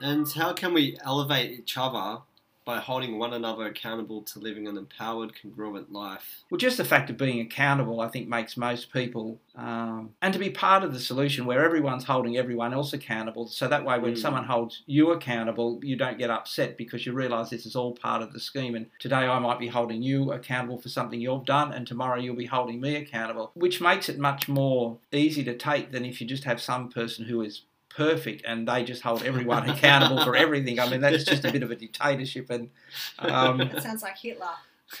And 0.00 0.30
how 0.30 0.52
can 0.52 0.74
we 0.74 0.98
elevate 1.02 1.58
each 1.58 1.76
other 1.78 2.20
by 2.66 2.80
holding 2.80 3.16
one 3.16 3.32
another 3.32 3.64
accountable 3.66 4.22
to 4.22 4.40
living 4.40 4.66
an 4.66 4.76
empowered, 4.76 5.32
congruent 5.40 5.92
life? 5.92 6.42
Well, 6.50 6.58
just 6.58 6.76
the 6.76 6.84
fact 6.84 7.08
of 7.08 7.16
being 7.16 7.40
accountable, 7.40 8.00
I 8.00 8.08
think, 8.08 8.28
makes 8.28 8.56
most 8.56 8.92
people, 8.92 9.40
um, 9.54 10.10
and 10.20 10.34
to 10.34 10.40
be 10.40 10.50
part 10.50 10.82
of 10.82 10.92
the 10.92 10.98
solution 10.98 11.46
where 11.46 11.64
everyone's 11.64 12.04
holding 12.04 12.36
everyone 12.36 12.74
else 12.74 12.92
accountable. 12.92 13.46
So 13.46 13.68
that 13.68 13.84
way, 13.84 13.98
when 14.00 14.14
Mm. 14.14 14.18
someone 14.18 14.44
holds 14.44 14.82
you 14.86 15.12
accountable, 15.12 15.78
you 15.82 15.94
don't 15.96 16.18
get 16.18 16.28
upset 16.28 16.76
because 16.76 17.06
you 17.06 17.12
realise 17.12 17.50
this 17.50 17.66
is 17.66 17.76
all 17.76 17.94
part 17.94 18.20
of 18.20 18.32
the 18.32 18.40
scheme. 18.40 18.74
And 18.74 18.86
today, 18.98 19.14
I 19.28 19.38
might 19.38 19.60
be 19.60 19.68
holding 19.68 20.02
you 20.02 20.32
accountable 20.32 20.78
for 20.78 20.88
something 20.88 21.20
you've 21.20 21.44
done, 21.44 21.72
and 21.72 21.86
tomorrow, 21.86 22.18
you'll 22.18 22.34
be 22.34 22.46
holding 22.46 22.80
me 22.80 22.96
accountable, 22.96 23.52
which 23.54 23.80
makes 23.80 24.08
it 24.08 24.18
much 24.18 24.48
more 24.48 24.98
easy 25.12 25.44
to 25.44 25.56
take 25.56 25.92
than 25.92 26.04
if 26.04 26.20
you 26.20 26.26
just 26.26 26.42
have 26.44 26.60
some 26.60 26.88
person 26.88 27.26
who 27.26 27.42
is 27.42 27.62
perfect 27.96 28.44
and 28.46 28.68
they 28.68 28.84
just 28.84 29.02
hold 29.02 29.22
everyone 29.22 29.68
accountable 29.70 30.22
for 30.22 30.36
everything. 30.36 30.78
I 30.78 30.88
mean, 30.88 31.00
that's 31.00 31.24
just 31.24 31.44
a 31.44 31.52
bit 31.52 31.62
of 31.62 31.70
a 31.70 31.76
dictatorship 31.76 32.50
and. 32.50 32.70
Um, 33.18 33.58
That 33.58 33.82
sounds 33.82 34.02
like 34.02 34.18
Hitler. 34.18 34.46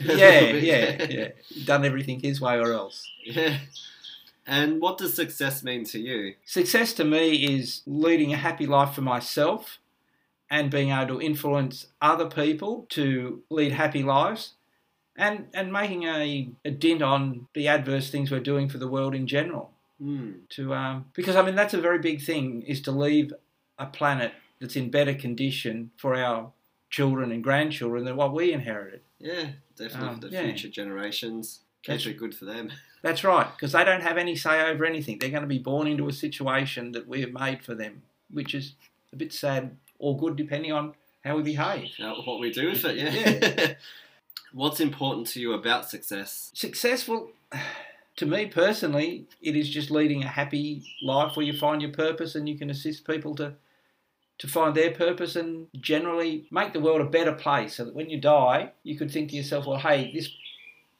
yeah, 0.00 0.40
yeah, 0.40 1.06
yeah. 1.08 1.28
Done 1.64 1.84
everything 1.84 2.20
his 2.20 2.40
way 2.40 2.58
or 2.58 2.72
else. 2.72 3.08
Yeah. 3.24 3.58
And 4.46 4.80
what 4.80 4.98
does 4.98 5.14
success 5.14 5.62
mean 5.64 5.84
to 5.86 5.98
you? 5.98 6.34
Success 6.44 6.92
to 6.94 7.04
me 7.04 7.56
is 7.56 7.82
leading 7.86 8.32
a 8.32 8.36
happy 8.36 8.66
life 8.66 8.94
for 8.94 9.02
myself 9.02 9.78
and 10.48 10.70
being 10.70 10.90
able 10.90 11.18
to 11.18 11.20
influence 11.20 11.88
other 12.00 12.26
people 12.26 12.86
to 12.90 13.42
lead 13.50 13.72
happy 13.72 14.04
lives 14.04 14.54
and, 15.16 15.46
and 15.52 15.72
making 15.72 16.04
a, 16.04 16.48
a 16.64 16.70
dent 16.70 17.02
on 17.02 17.48
the 17.54 17.66
adverse 17.66 18.10
things 18.10 18.30
we're 18.30 18.38
doing 18.38 18.68
for 18.68 18.78
the 18.78 18.88
world 18.88 19.14
in 19.14 19.26
general. 19.26 19.72
Mm. 20.02 20.48
To 20.50 20.74
um, 20.74 21.06
because 21.14 21.36
I 21.36 21.42
mean 21.42 21.54
that's 21.54 21.74
a 21.74 21.80
very 21.80 21.98
big 21.98 22.22
thing 22.22 22.62
is 22.62 22.82
to 22.82 22.90
leave 22.90 23.32
a 23.78 23.86
planet 23.86 24.32
that's 24.60 24.76
in 24.76 24.90
better 24.90 25.14
condition 25.14 25.90
for 25.96 26.14
our 26.14 26.52
children 26.90 27.32
and 27.32 27.42
grandchildren 27.42 28.04
than 28.04 28.16
what 28.16 28.32
we 28.34 28.52
inherited. 28.52 29.00
Yeah, 29.18 29.48
definitely 29.76 30.08
Um, 30.08 30.20
for 30.20 30.28
the 30.28 30.32
yeah. 30.32 30.42
future 30.42 30.68
generations. 30.68 31.60
That's- 31.86 32.06
it 32.06 32.18
good 32.18 32.34
for 32.34 32.44
them. 32.46 32.72
That's 33.02 33.22
right, 33.22 33.46
because 33.54 33.70
they 33.72 33.84
don't 33.84 34.02
have 34.02 34.16
any 34.16 34.34
say 34.34 34.68
over 34.68 34.84
anything. 34.84 35.18
They're 35.18 35.30
going 35.30 35.42
to 35.42 35.46
be 35.48 35.60
born 35.60 35.86
into 35.86 36.08
a 36.08 36.12
situation 36.12 36.90
that 36.92 37.06
we 37.06 37.20
have 37.20 37.32
made 37.32 37.62
for 37.64 37.74
them, 37.74 38.02
which 38.32 38.52
is 38.54 38.74
a 39.12 39.16
bit 39.16 39.32
sad 39.32 39.76
or 40.00 40.18
good 40.18 40.34
depending 40.34 40.72
on 40.72 40.94
how 41.22 41.36
we 41.36 41.42
behave. 41.44 41.90
How, 41.98 42.20
what 42.22 42.40
we 42.40 42.50
do 42.50 42.70
with 42.70 42.84
it, 42.84 42.96
yeah. 42.96 43.54
Yeah. 43.66 43.74
What's 44.52 44.80
important 44.80 45.28
to 45.28 45.40
you 45.40 45.52
about 45.52 45.88
success? 45.88 46.50
Successful, 46.54 47.30
to 48.16 48.26
me 48.26 48.46
personally, 48.46 49.26
it 49.42 49.56
is 49.56 49.68
just 49.68 49.90
leading 49.90 50.22
a 50.22 50.28
happy 50.28 50.82
life 51.02 51.36
where 51.36 51.46
you 51.46 51.56
find 51.56 51.82
your 51.82 51.92
purpose 51.92 52.34
and 52.34 52.48
you 52.48 52.58
can 52.58 52.70
assist 52.70 53.06
people 53.06 53.34
to 53.36 53.54
to 54.38 54.46
find 54.46 54.74
their 54.74 54.90
purpose 54.90 55.34
and 55.34 55.66
generally 55.80 56.46
make 56.50 56.74
the 56.74 56.80
world 56.80 57.00
a 57.00 57.04
better 57.04 57.32
place 57.32 57.76
so 57.76 57.86
that 57.86 57.94
when 57.94 58.10
you 58.10 58.20
die, 58.20 58.70
you 58.82 58.94
could 58.94 59.10
think 59.10 59.30
to 59.30 59.36
yourself, 59.36 59.66
well, 59.66 59.78
hey, 59.78 60.12
this 60.12 60.28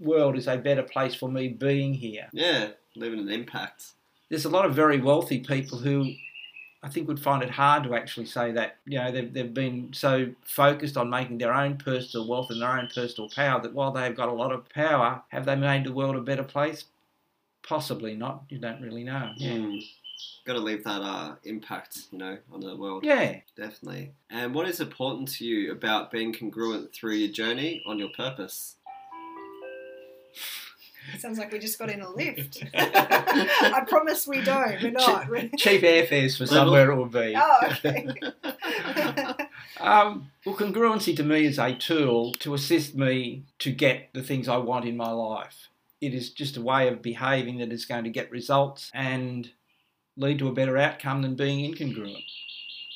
world 0.01 0.39
is 0.39 0.47
a 0.47 0.57
better 0.57 0.83
place 0.83 1.15
for 1.15 1.29
me 1.29 1.49
being 1.49 1.93
here. 1.93 2.29
Yeah, 2.33 2.69
leaving 2.95 3.21
an 3.21 3.29
impact. 3.29 3.93
There's 4.31 4.47
a 4.47 4.51
lot 4.51 4.65
of 4.65 4.75
very 4.75 4.99
wealthy 5.03 5.41
people 5.41 5.77
who 5.77 6.15
I 6.83 6.89
think 6.89 7.09
would 7.09 7.21
find 7.21 7.43
it 7.43 7.51
hard 7.51 7.85
to 7.85 7.95
actually 7.95 8.25
say 8.25 8.53
that. 8.53 8.77
You 8.87 8.99
know, 8.99 9.13
they've, 9.13 9.33
they've 9.33 9.53
been 9.53 9.93
so 9.93 10.29
focused 10.45 10.97
on 10.97 11.11
making 11.11 11.39
their 11.39 11.53
own 11.53 11.77
personal 11.77 12.27
wealth 12.27 12.51
and 12.51 12.63
their 12.63 12.79
own 12.79 12.89
personal 12.95 13.29
power 13.29 13.61
that 13.61 13.75
while 13.75 13.93
they've 13.93 14.17
got 14.17 14.31
a 14.31 14.33
lot 14.33 14.53
of 14.53 14.69
power, 14.71 15.23
have 15.29 15.45
they 15.45 15.57
made 15.57 15.85
the 15.85 15.93
world 15.93 16.17
a 16.17 16.21
better 16.21 16.43
place? 16.43 16.85
Possibly 17.69 18.15
not. 18.15 18.45
You 18.49 18.59
don't 18.59 18.81
really 18.81 19.05
know. 19.05 19.33
Yeah. 19.37 19.53
Mm. 19.55 19.83
Got 20.47 20.55
to 20.55 20.61
leave 20.61 20.85
that 20.85 21.03
uh, 21.03 21.35
impact, 21.45 21.99
you 22.13 22.19
know, 22.19 22.39
on 22.53 22.61
the 22.61 22.77
world. 22.77 23.05
Yeah. 23.05 23.41
Definitely. 23.57 24.13
And 24.31 24.55
what 24.55 24.69
is 24.69 24.81
important 24.81 25.29
to 25.33 25.45
you 25.45 25.73
about 25.73 26.11
being 26.13 26.33
congruent 26.33 26.95
through 26.95 27.15
your 27.15 27.33
journey 27.33 27.83
on 27.87 27.99
your 27.99 28.09
purpose? 28.17 28.77
Sounds 31.19 31.39
like 31.39 31.53
we 31.53 31.59
just 31.61 31.79
got 31.79 31.89
in 31.89 32.01
a 32.01 32.11
lift. 32.11 32.65
I 32.75 33.85
promise 33.89 34.27
we 34.27 34.43
don't. 34.43 34.83
We're 34.83 34.91
not. 34.91 35.29
We're- 35.31 35.51
Cheap 35.57 35.83
airfares 35.83 36.37
for 36.37 36.47
somewhere 36.47 36.91
it 36.91 36.97
will 36.97 37.07
be. 37.07 37.35
oh, 37.37 37.59
okay. 37.71 38.09
Um, 39.79 40.31
well, 40.47 40.57
congruency 40.57 41.15
to 41.17 41.23
me 41.23 41.45
is 41.45 41.59
a 41.59 41.75
tool 41.75 42.33
to 42.41 42.55
assist 42.55 42.95
me 42.95 43.45
to 43.59 43.71
get 43.71 44.09
the 44.15 44.23
things 44.23 44.49
I 44.49 44.57
want 44.57 44.87
in 44.87 44.97
my 44.97 45.11
life. 45.11 45.69
It 46.01 46.15
is 46.15 46.31
just 46.31 46.57
a 46.57 46.63
way 46.63 46.89
of 46.89 47.03
behaving 47.03 47.59
that 47.59 47.73
is 47.73 47.87
going 47.87 48.05
to 48.05 48.11
get 48.11 48.31
results 48.31 48.91
and 48.95 49.51
lead 50.17 50.39
to 50.39 50.49
a 50.49 50.53
better 50.53 50.77
outcome 50.77 51.23
than 51.23 51.35
being 51.35 51.73
incongruent. 51.73 52.25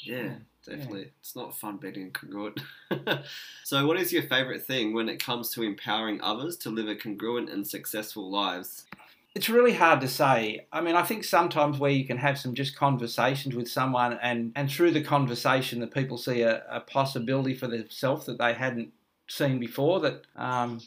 Yeah, 0.02 0.34
definitely. 0.64 1.12
It's 1.20 1.36
not 1.36 1.56
fun 1.56 1.76
being 1.76 2.10
incongruent. 2.10 2.60
so, 3.64 3.86
what 3.86 3.98
is 3.98 4.12
your 4.12 4.22
favourite 4.22 4.62
thing 4.62 4.94
when 4.94 5.08
it 5.08 5.22
comes 5.22 5.50
to 5.50 5.62
empowering 5.62 6.20
others 6.22 6.56
to 6.58 6.70
live 6.70 6.88
a 6.88 6.94
congruent 6.94 7.50
and 7.50 7.66
successful 7.66 8.30
lives? 8.30 8.86
It's 9.34 9.48
really 9.48 9.74
hard 9.74 10.00
to 10.00 10.08
say. 10.08 10.66
I 10.72 10.80
mean, 10.80 10.96
I 10.96 11.02
think 11.02 11.22
sometimes 11.22 11.78
where 11.78 11.90
you 11.90 12.04
can 12.04 12.18
have 12.18 12.36
some 12.36 12.52
just 12.52 12.74
conversations 12.74 13.54
with 13.54 13.68
someone, 13.68 14.18
and, 14.20 14.52
and 14.56 14.70
through 14.70 14.90
the 14.90 15.04
conversation, 15.04 15.78
the 15.78 15.86
people 15.86 16.18
see 16.18 16.42
a, 16.42 16.64
a 16.68 16.80
possibility 16.80 17.54
for 17.54 17.68
themselves 17.68 18.26
that 18.26 18.38
they 18.38 18.54
hadn't 18.54 18.92
seen 19.28 19.60
before. 19.60 20.00
That 20.00 20.22
um, 20.34 20.80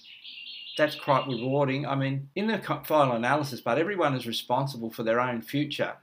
that's 0.77 0.95
quite 0.95 1.27
rewarding. 1.27 1.85
I 1.85 1.95
mean, 1.95 2.29
in 2.35 2.47
the 2.47 2.59
final 2.85 3.15
analysis, 3.15 3.61
but 3.61 3.77
everyone 3.77 4.15
is 4.15 4.25
responsible 4.27 4.91
for 4.91 5.03
their 5.03 5.19
own 5.19 5.41
future, 5.41 5.95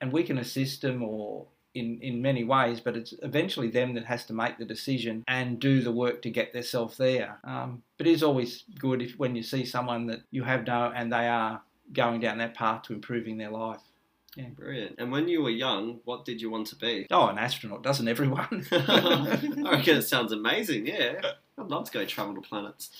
and 0.00 0.12
we 0.12 0.22
can 0.22 0.38
assist 0.38 0.82
them 0.82 1.02
or 1.02 1.46
in, 1.74 1.98
in 2.02 2.20
many 2.20 2.44
ways, 2.44 2.80
but 2.80 2.96
it's 2.96 3.14
eventually 3.22 3.68
them 3.68 3.94
that 3.94 4.04
has 4.04 4.26
to 4.26 4.32
make 4.32 4.58
the 4.58 4.64
decision 4.64 5.24
and 5.26 5.58
do 5.58 5.80
the 5.80 5.92
work 5.92 6.22
to 6.22 6.30
get 6.30 6.52
themselves 6.52 6.96
there. 6.96 7.38
Um, 7.44 7.82
but 7.96 8.06
it 8.06 8.12
is 8.12 8.22
always 8.22 8.64
good 8.78 9.00
if 9.02 9.18
when 9.18 9.34
you 9.34 9.42
see 9.42 9.64
someone 9.64 10.06
that 10.06 10.20
you 10.30 10.44
have 10.44 10.66
know 10.66 10.92
and 10.94 11.12
they 11.12 11.28
are 11.28 11.62
going 11.92 12.20
down 12.20 12.38
that 12.38 12.54
path 12.54 12.82
to 12.82 12.92
improving 12.92 13.38
their 13.38 13.50
life. 13.50 13.80
Yeah, 14.36 14.48
brilliant. 14.48 14.96
And 14.98 15.12
when 15.12 15.28
you 15.28 15.42
were 15.42 15.50
young, 15.50 16.00
what 16.04 16.24
did 16.24 16.40
you 16.40 16.50
want 16.50 16.66
to 16.68 16.76
be? 16.76 17.06
Oh, 17.10 17.28
an 17.28 17.38
astronaut, 17.38 17.82
doesn't 17.82 18.08
everyone? 18.08 18.66
I 18.72 19.68
reckon 19.72 19.98
it 19.98 20.02
sounds 20.02 20.32
amazing, 20.32 20.86
yeah. 20.86 21.20
I'd 21.58 21.68
love 21.68 21.84
to 21.90 21.92
go 21.92 22.04
travel 22.04 22.34
to 22.34 22.40
planets. 22.40 22.90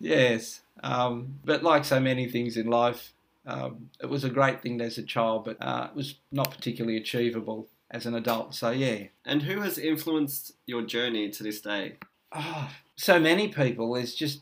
yes, 0.00 0.60
um, 0.82 1.38
but 1.44 1.62
like 1.62 1.84
so 1.84 2.00
many 2.00 2.28
things 2.28 2.56
in 2.56 2.66
life, 2.66 3.12
um, 3.46 3.90
it 4.02 4.06
was 4.06 4.24
a 4.24 4.30
great 4.30 4.62
thing 4.62 4.80
as 4.80 4.98
a 4.98 5.02
child, 5.02 5.44
but 5.44 5.56
uh, 5.60 5.88
it 5.90 5.96
was 5.96 6.14
not 6.32 6.50
particularly 6.50 6.96
achievable 6.96 7.68
as 7.90 8.06
an 8.06 8.14
adult. 8.14 8.54
So 8.54 8.70
yeah, 8.70 9.04
And 9.24 9.42
who 9.42 9.60
has 9.60 9.76
influenced 9.78 10.52
your 10.66 10.82
journey 10.82 11.28
to 11.30 11.42
this 11.42 11.60
day? 11.60 11.96
oh, 12.32 12.70
so 12.96 13.18
many 13.18 13.48
people. 13.48 13.92
There's 13.94 14.14
just 14.14 14.40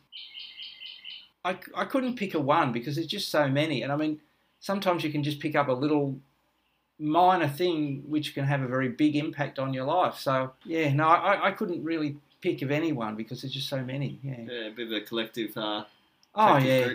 I, 1.44 1.56
I 1.74 1.84
couldn't 1.84 2.16
pick 2.16 2.34
a 2.34 2.40
one 2.40 2.72
because 2.72 2.96
there's 2.96 3.06
just 3.06 3.28
so 3.30 3.48
many, 3.48 3.82
and 3.82 3.92
I 3.92 3.96
mean 3.96 4.20
sometimes 4.60 5.02
you 5.04 5.10
can 5.10 5.22
just 5.22 5.40
pick 5.40 5.54
up 5.56 5.68
a 5.68 5.72
little 5.72 6.18
minor 6.98 7.48
thing 7.48 8.02
which 8.08 8.34
can 8.34 8.44
have 8.44 8.60
a 8.60 8.66
very 8.66 8.88
big 8.88 9.14
impact 9.16 9.58
on 9.58 9.72
your 9.72 9.84
life. 9.84 10.16
So 10.16 10.52
yeah, 10.64 10.92
no, 10.92 11.06
I, 11.08 11.48
I 11.48 11.50
couldn't 11.52 11.82
really 11.84 12.16
pick 12.40 12.62
of 12.62 12.70
anyone 12.70 13.16
because 13.16 13.42
there's 13.42 13.52
just 13.52 13.68
so 13.68 13.82
many. 13.82 14.18
Yeah. 14.22 14.40
Yeah, 14.48 14.66
a 14.68 14.70
bit 14.70 14.86
of 14.88 14.92
a 14.92 15.00
collective. 15.00 15.56
Uh, 15.56 15.84
Oh 16.34 16.56
yeah. 16.58 16.92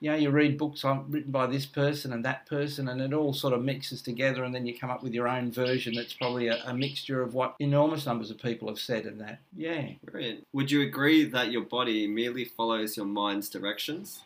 you 0.00 0.10
know, 0.10 0.14
you 0.16 0.30
read 0.30 0.58
books 0.58 0.84
written 0.84 1.32
by 1.32 1.46
this 1.46 1.66
person 1.66 2.12
and 2.12 2.24
that 2.24 2.46
person, 2.46 2.88
and 2.88 3.00
it 3.00 3.12
all 3.12 3.32
sort 3.32 3.52
of 3.52 3.64
mixes 3.64 4.00
together, 4.00 4.44
and 4.44 4.54
then 4.54 4.64
you 4.64 4.78
come 4.78 4.90
up 4.90 5.02
with 5.02 5.12
your 5.12 5.26
own 5.26 5.50
version 5.50 5.94
that's 5.94 6.12
probably 6.12 6.46
a, 6.48 6.62
a 6.66 6.74
mixture 6.74 7.20
of 7.20 7.34
what 7.34 7.56
enormous 7.58 8.06
numbers 8.06 8.30
of 8.30 8.38
people 8.40 8.68
have 8.68 8.78
said 8.78 9.06
and 9.06 9.20
that. 9.20 9.40
Yeah. 9.56 9.88
Brilliant. 10.04 10.46
Would 10.52 10.70
you 10.70 10.82
agree 10.82 11.24
that 11.24 11.50
your 11.50 11.62
body 11.62 12.06
merely 12.06 12.44
follows 12.44 12.96
your 12.96 13.06
mind's 13.06 13.48
directions? 13.48 14.20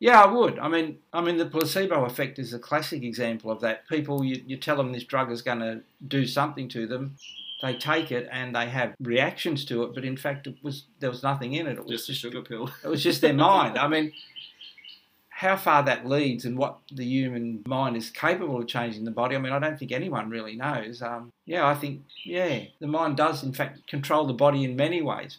Yeah, 0.00 0.22
I 0.22 0.30
would. 0.30 0.58
I 0.60 0.68
mean, 0.68 0.98
I 1.12 1.20
mean, 1.20 1.38
the 1.38 1.46
placebo 1.46 2.04
effect 2.04 2.38
is 2.38 2.54
a 2.54 2.58
classic 2.58 3.02
example 3.02 3.50
of 3.50 3.60
that. 3.62 3.88
People, 3.88 4.22
you, 4.22 4.40
you 4.46 4.56
tell 4.56 4.76
them 4.76 4.92
this 4.92 5.02
drug 5.02 5.32
is 5.32 5.42
going 5.42 5.58
to 5.58 5.80
do 6.06 6.24
something 6.24 6.68
to 6.68 6.86
them, 6.86 7.16
they 7.62 7.74
take 7.74 8.12
it 8.12 8.28
and 8.30 8.54
they 8.54 8.68
have 8.68 8.94
reactions 9.00 9.64
to 9.66 9.82
it, 9.82 9.94
but 9.94 10.04
in 10.04 10.16
fact, 10.16 10.46
it 10.46 10.56
was 10.62 10.84
there 11.00 11.10
was 11.10 11.22
nothing 11.22 11.54
in 11.54 11.66
it. 11.66 11.78
It 11.78 11.84
was 11.84 12.06
Just 12.06 12.10
a 12.10 12.14
sugar 12.14 12.42
pill. 12.42 12.70
It 12.84 12.88
was 12.88 13.02
just 13.02 13.20
their 13.20 13.34
mind. 13.50 13.78
I 13.78 13.88
mean, 13.88 14.12
how 15.38 15.56
far 15.56 15.84
that 15.84 16.04
leads 16.04 16.44
and 16.44 16.58
what 16.58 16.78
the 16.92 17.04
human 17.04 17.62
mind 17.64 17.96
is 17.96 18.10
capable 18.10 18.58
of 18.58 18.66
changing 18.66 19.04
the 19.04 19.10
body, 19.12 19.36
I 19.36 19.38
mean, 19.38 19.52
I 19.52 19.60
don't 19.60 19.78
think 19.78 19.92
anyone 19.92 20.30
really 20.30 20.56
knows. 20.56 21.00
Um, 21.00 21.32
yeah, 21.46 21.64
I 21.64 21.74
think, 21.74 22.02
yeah, 22.24 22.64
the 22.80 22.88
mind 22.88 23.16
does, 23.16 23.44
in 23.44 23.52
fact, 23.52 23.86
control 23.86 24.26
the 24.26 24.32
body 24.32 24.64
in 24.64 24.74
many 24.74 25.00
ways. 25.00 25.38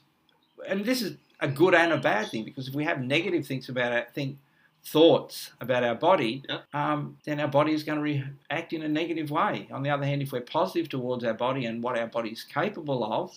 And 0.65 0.85
this 0.85 1.01
is 1.01 1.17
a 1.41 1.49
good 1.49 1.75
and 1.75 1.91
a 1.91 1.97
bad 1.97 2.29
thing 2.31 2.45
because 2.45 2.69
if 2.69 2.73
we 2.73 2.85
have 2.85 3.01
negative 3.01 3.45
things 3.45 3.67
about 3.67 3.91
our 3.91 4.07
think, 4.13 4.37
thoughts 4.85 5.51
about 5.61 5.83
our 5.83 5.95
body, 5.95 6.43
Yeah. 6.47 6.59
um, 6.73 7.17
then 7.25 7.39
our 7.39 7.47
body 7.47 7.73
is 7.73 7.83
going 7.83 7.97
to 7.97 8.03
react 8.03 8.73
in 8.73 8.83
a 8.83 8.87
negative 8.87 9.31
way. 9.31 9.67
On 9.71 9.83
the 9.83 9.89
other 9.89 10.05
hand, 10.05 10.21
if 10.21 10.31
we're 10.31 10.41
positive 10.41 10.89
towards 10.89 11.23
our 11.23 11.33
body 11.33 11.65
and 11.65 11.83
what 11.83 11.97
our 11.97 12.07
body 12.07 12.29
is 12.29 12.43
capable 12.43 13.03
of, 13.03 13.35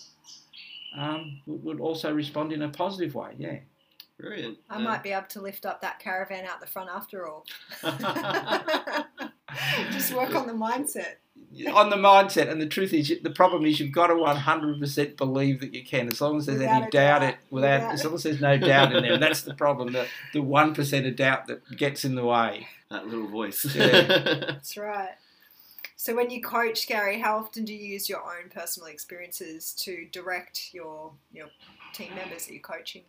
um, 0.97 1.41
we 1.45 1.55
would 1.57 1.79
also 1.79 2.13
respond 2.13 2.53
in 2.53 2.61
a 2.61 2.69
positive 2.69 3.15
way. 3.15 3.31
Yeah. 3.37 3.59
Brilliant. 4.19 4.57
I 4.69 4.77
might 4.77 5.03
be 5.03 5.11
able 5.11 5.27
to 5.27 5.41
lift 5.41 5.65
up 5.65 5.81
that 5.81 5.99
caravan 5.99 6.45
out 6.45 6.61
the 6.61 6.67
front 6.67 6.89
after 6.89 7.27
all. 7.27 7.45
Just 9.91 10.13
work 10.13 10.35
on 10.35 10.47
the 10.47 10.53
mindset. 10.53 11.15
On 11.73 11.89
the 11.89 11.95
mindset. 11.95 12.49
And 12.49 12.61
the 12.61 12.67
truth 12.67 12.93
is, 12.93 13.11
the 13.21 13.29
problem 13.29 13.65
is, 13.65 13.79
you've 13.79 13.91
got 13.91 14.07
to 14.07 14.13
100% 14.15 15.17
believe 15.17 15.59
that 15.61 15.73
you 15.73 15.83
can. 15.83 16.07
As 16.07 16.19
long 16.21 16.37
as 16.37 16.45
there's 16.47 16.59
Without 16.59 16.81
any 16.83 16.89
doubt, 16.91 17.19
doubt. 17.19 17.23
it 17.23 17.35
without, 17.49 17.79
Without- 17.81 17.93
as 17.93 18.05
long 18.05 18.13
as 18.15 18.23
there's 18.23 18.41
no 18.41 18.57
doubt 18.57 18.95
in 18.95 19.03
there, 19.03 19.13
and 19.13 19.23
that's 19.23 19.41
the 19.41 19.53
problem. 19.53 19.93
The 19.93 20.07
the 20.33 20.41
one 20.41 20.73
percent 20.73 21.05
of 21.05 21.15
doubt 21.15 21.47
that 21.47 21.77
gets 21.77 22.03
in 22.05 22.15
the 22.15 22.25
way. 22.25 22.67
that 22.89 23.07
little 23.07 23.27
voice. 23.27 23.65
Yeah. 23.75 24.01
That's 24.07 24.77
right. 24.77 25.09
So 25.95 26.15
when 26.15 26.29
you 26.29 26.41
coach, 26.41 26.85
Gary, 26.87 27.21
how 27.21 27.37
often 27.37 27.63
do 27.65 27.73
you 27.73 27.79
use 27.93 28.09
your 28.09 28.19
own 28.19 28.49
personal 28.53 28.87
experiences 28.89 29.73
to 29.83 30.05
direct 30.11 30.73
your 30.73 31.13
your 31.31 31.47
team 31.93 32.13
members 32.15 32.45
that 32.47 32.53
you're 32.53 32.61
coaching? 32.61 33.03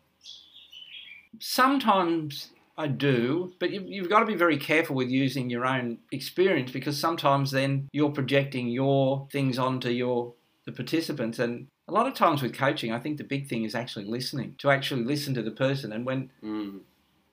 Sometimes 1.41 2.51
I 2.77 2.89
do, 2.89 3.53
but 3.61 3.71
you, 3.71 3.85
you've 3.87 4.09
got 4.09 4.21
to 4.21 4.27
be 4.27 4.35
very 4.35 4.59
careful 4.59 4.97
with 4.97 5.09
using 5.09 5.49
your 5.49 5.65
own 5.65 5.99
experience 6.11 6.73
because 6.73 6.99
sometimes 6.99 7.51
then 7.51 7.89
you're 7.93 8.11
projecting 8.11 8.69
your 8.69 9.29
things 9.31 9.59
onto 9.59 9.91
your 9.91 10.35
the 10.65 10.73
participants 10.73 11.39
and. 11.39 11.69
A 11.87 11.93
lot 11.93 12.07
of 12.07 12.15
times 12.15 12.41
with 12.41 12.55
coaching, 12.55 12.93
I 12.93 12.99
think 12.99 13.19
the 13.19 13.25
big 13.25 13.47
thing 13.47 13.65
is 13.65 13.75
actually 13.75 14.07
listening, 14.07 14.55
to 14.57 14.71
actually 14.71 15.05
listen 15.05 15.35
to 15.35 15.43
the 15.43 15.51
person. 15.51 15.93
And 15.93 16.07
when 16.07 16.31
Mm. 16.43 16.81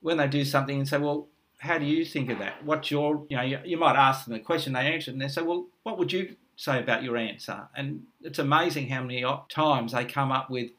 when 0.01 0.17
they 0.17 0.27
do 0.27 0.43
something 0.43 0.77
and 0.77 0.85
say, 0.85 0.97
well, 0.97 1.29
how 1.59 1.77
do 1.77 1.85
you 1.85 2.03
think 2.03 2.29
of 2.29 2.39
that? 2.39 2.65
What's 2.65 2.91
your, 2.91 3.25
you 3.29 3.37
know, 3.37 3.43
you, 3.43 3.59
you 3.63 3.77
might 3.77 3.95
ask 3.95 4.25
them 4.25 4.33
a 4.33 4.41
question, 4.41 4.73
they 4.73 4.93
answer, 4.93 5.09
and 5.09 5.21
they 5.21 5.29
say, 5.29 5.41
well, 5.41 5.67
what 5.83 5.97
would 5.97 6.11
you 6.11 6.35
say 6.61 6.79
about 6.79 7.01
your 7.01 7.17
answer. 7.17 7.67
And 7.75 8.03
it's 8.21 8.37
amazing 8.37 8.87
how 8.87 9.01
many 9.01 9.25
times 9.49 9.93
they 9.93 10.05
come 10.05 10.31
up 10.31 10.51
with 10.51 10.69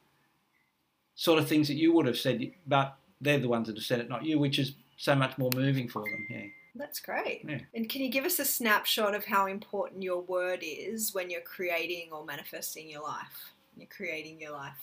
sort 1.15 1.39
of 1.39 1.47
things 1.47 1.67
that 1.67 1.75
you 1.75 1.91
would 1.93 2.05
have 2.05 2.17
said, 2.17 2.53
but 2.65 2.95
they're 3.23 3.39
the 3.39 3.47
ones 3.47 3.67
that 3.67 3.77
have 3.77 3.85
said 3.85 3.99
it, 3.99 4.09
not 4.09 4.25
you, 4.25 4.39
which 4.39 4.59
is 4.59 4.73
so 4.97 5.15
much 5.15 5.37
more 5.37 5.49
moving 5.55 5.87
for 5.87 6.03
them. 6.03 6.27
Yeah. 6.29 6.45
That's 6.75 6.99
great. 6.99 7.41
Yeah. 7.47 7.59
And 7.75 7.87
can 7.87 8.01
you 8.01 8.09
give 8.09 8.25
us 8.25 8.39
a 8.39 8.45
snapshot 8.45 9.13
of 9.13 9.25
how 9.25 9.45
important 9.45 10.01
your 10.01 10.21
word 10.21 10.59
is 10.63 11.13
when 11.13 11.29
you're 11.29 11.41
creating 11.41 12.09
or 12.11 12.25
manifesting 12.25 12.89
your 12.89 13.03
life? 13.03 13.51
You're 13.77 13.87
creating 13.95 14.41
your 14.41 14.53
life. 14.53 14.79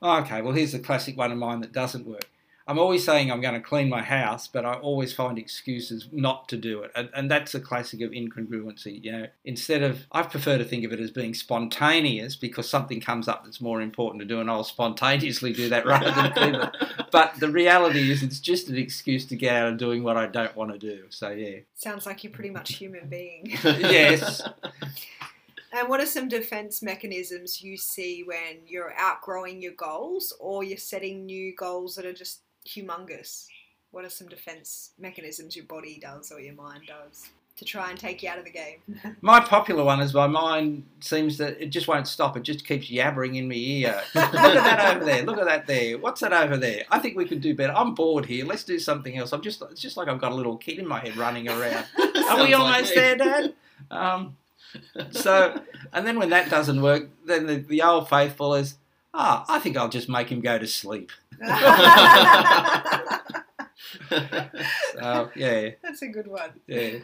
Oh, 0.00 0.20
okay, 0.20 0.42
well, 0.42 0.52
here's 0.52 0.74
a 0.74 0.78
classic 0.78 1.16
one 1.16 1.32
of 1.32 1.38
mine 1.38 1.60
that 1.60 1.72
doesn't 1.72 2.06
work. 2.06 2.28
I'm 2.66 2.78
always 2.78 3.04
saying 3.04 3.30
I'm 3.30 3.42
going 3.42 3.54
to 3.54 3.60
clean 3.60 3.90
my 3.90 4.02
house, 4.02 4.48
but 4.48 4.64
I 4.64 4.74
always 4.74 5.12
find 5.12 5.38
excuses 5.38 6.08
not 6.10 6.48
to 6.48 6.56
do 6.56 6.82
it. 6.82 6.92
And, 6.96 7.10
and 7.14 7.30
that's 7.30 7.54
a 7.54 7.60
classic 7.60 8.00
of 8.00 8.12
incongruency. 8.12 9.04
You 9.04 9.12
know, 9.12 9.26
instead 9.44 9.82
of, 9.82 10.06
I 10.12 10.22
prefer 10.22 10.56
to 10.56 10.64
think 10.64 10.84
of 10.84 10.92
it 10.92 10.98
as 10.98 11.10
being 11.10 11.34
spontaneous 11.34 12.36
because 12.36 12.66
something 12.66 13.02
comes 13.02 13.28
up 13.28 13.44
that's 13.44 13.60
more 13.60 13.82
important 13.82 14.22
to 14.22 14.26
do, 14.26 14.40
and 14.40 14.50
I'll 14.50 14.64
spontaneously 14.64 15.52
do 15.52 15.68
that 15.68 15.84
rather 15.84 16.10
than 16.10 16.32
clean 16.32 16.54
it. 16.54 16.70
But 17.10 17.38
the 17.38 17.48
reality 17.48 18.10
is, 18.10 18.24
it's 18.24 18.40
just 18.40 18.68
an 18.68 18.76
excuse 18.76 19.24
to 19.26 19.36
get 19.36 19.54
out 19.54 19.72
of 19.72 19.78
doing 19.78 20.02
what 20.02 20.16
I 20.16 20.26
don't 20.26 20.56
want 20.56 20.72
to 20.72 20.78
do. 20.78 21.04
So, 21.10 21.30
yeah. 21.30 21.58
Sounds 21.74 22.06
like 22.06 22.24
you're 22.24 22.32
pretty 22.32 22.50
much 22.50 22.74
human 22.74 23.08
being. 23.08 23.56
Yes. 23.64 24.42
And 25.76 25.88
what 25.88 26.00
are 26.00 26.06
some 26.06 26.28
defense 26.28 26.82
mechanisms 26.82 27.60
you 27.60 27.76
see 27.76 28.22
when 28.22 28.58
you're 28.64 28.94
outgrowing 28.96 29.60
your 29.60 29.72
goals 29.72 30.32
or 30.38 30.62
you're 30.62 30.78
setting 30.78 31.26
new 31.26 31.52
goals 31.56 31.96
that 31.96 32.06
are 32.06 32.12
just 32.12 32.42
humongous? 32.68 33.46
What 33.90 34.04
are 34.04 34.10
some 34.10 34.28
defense 34.28 34.90
mechanisms 34.98 35.54
your 35.54 35.66
body 35.66 35.98
does 36.00 36.32
or 36.32 36.40
your 36.40 36.54
mind 36.54 36.82
does 36.88 37.28
to 37.56 37.64
try 37.64 37.90
and 37.90 37.98
take 37.98 38.22
you 38.22 38.28
out 38.28 38.38
of 38.38 38.44
the 38.44 38.50
game? 38.50 38.80
My 39.20 39.38
popular 39.38 39.84
one 39.84 40.00
is 40.00 40.12
my 40.12 40.26
mind 40.26 40.84
seems 41.00 41.38
that 41.38 41.60
it 41.62 41.66
just 41.66 41.86
won't 41.86 42.08
stop. 42.08 42.36
It 42.36 42.42
just 42.42 42.66
keeps 42.66 42.90
yabbering 42.90 43.36
in 43.36 43.48
my 43.48 43.54
ear. 43.54 44.02
Look 44.14 44.34
at 44.34 44.54
that 44.54 44.96
over 44.96 45.04
there. 45.04 45.22
Look 45.22 45.38
at 45.38 45.44
that 45.44 45.66
there. 45.66 45.98
What's 45.98 46.20
that 46.22 46.32
over 46.32 46.56
there? 46.56 46.84
I 46.90 46.98
think 46.98 47.16
we 47.16 47.24
could 47.24 47.40
do 47.40 47.54
better. 47.54 47.72
I'm 47.72 47.94
bored 47.94 48.26
here. 48.26 48.44
Let's 48.44 48.64
do 48.64 48.78
something 48.80 49.16
else. 49.16 49.32
I'm 49.32 49.42
just 49.42 49.62
it's 49.70 49.80
just 49.80 49.96
like 49.96 50.08
I've 50.08 50.20
got 50.20 50.32
a 50.32 50.34
little 50.34 50.56
kid 50.56 50.78
in 50.78 50.88
my 50.88 50.98
head 50.98 51.16
running 51.16 51.48
around. 51.48 51.86
Are 51.98 52.06
we 52.12 52.22
Sounds 52.22 52.40
like 52.40 52.58
almost 52.58 52.94
there, 52.94 53.16
Dad? 53.16 53.54
Um, 53.90 54.36
so, 55.10 55.60
and 55.92 56.06
then 56.06 56.18
when 56.18 56.30
that 56.30 56.50
doesn't 56.50 56.80
work, 56.82 57.08
then 57.24 57.46
the, 57.46 57.56
the 57.56 57.82
old 57.82 58.08
faithful 58.08 58.54
is, 58.54 58.76
ah, 59.14 59.44
I 59.48 59.58
think 59.60 59.76
I'll 59.78 59.88
just 59.88 60.08
make 60.08 60.28
him 60.28 60.40
go 60.40 60.58
to 60.58 60.66
sleep. 60.66 61.10
So, 64.94 65.30
yeah, 65.36 65.70
That's 65.82 66.02
a 66.02 66.08
good 66.08 66.26
one. 66.26 66.50
yeah. 66.66 66.98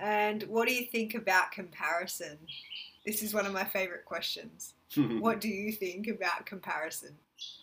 And 0.00 0.42
what 0.44 0.66
do 0.66 0.74
you 0.74 0.84
think 0.86 1.14
about 1.14 1.52
comparison? 1.52 2.38
This 3.06 3.22
is 3.22 3.32
one 3.34 3.46
of 3.46 3.52
my 3.52 3.64
favorite 3.64 4.04
questions. 4.04 4.74
What 4.96 5.40
do 5.40 5.48
you 5.48 5.72
think 5.72 6.06
about 6.06 6.46
comparison? 6.46 7.16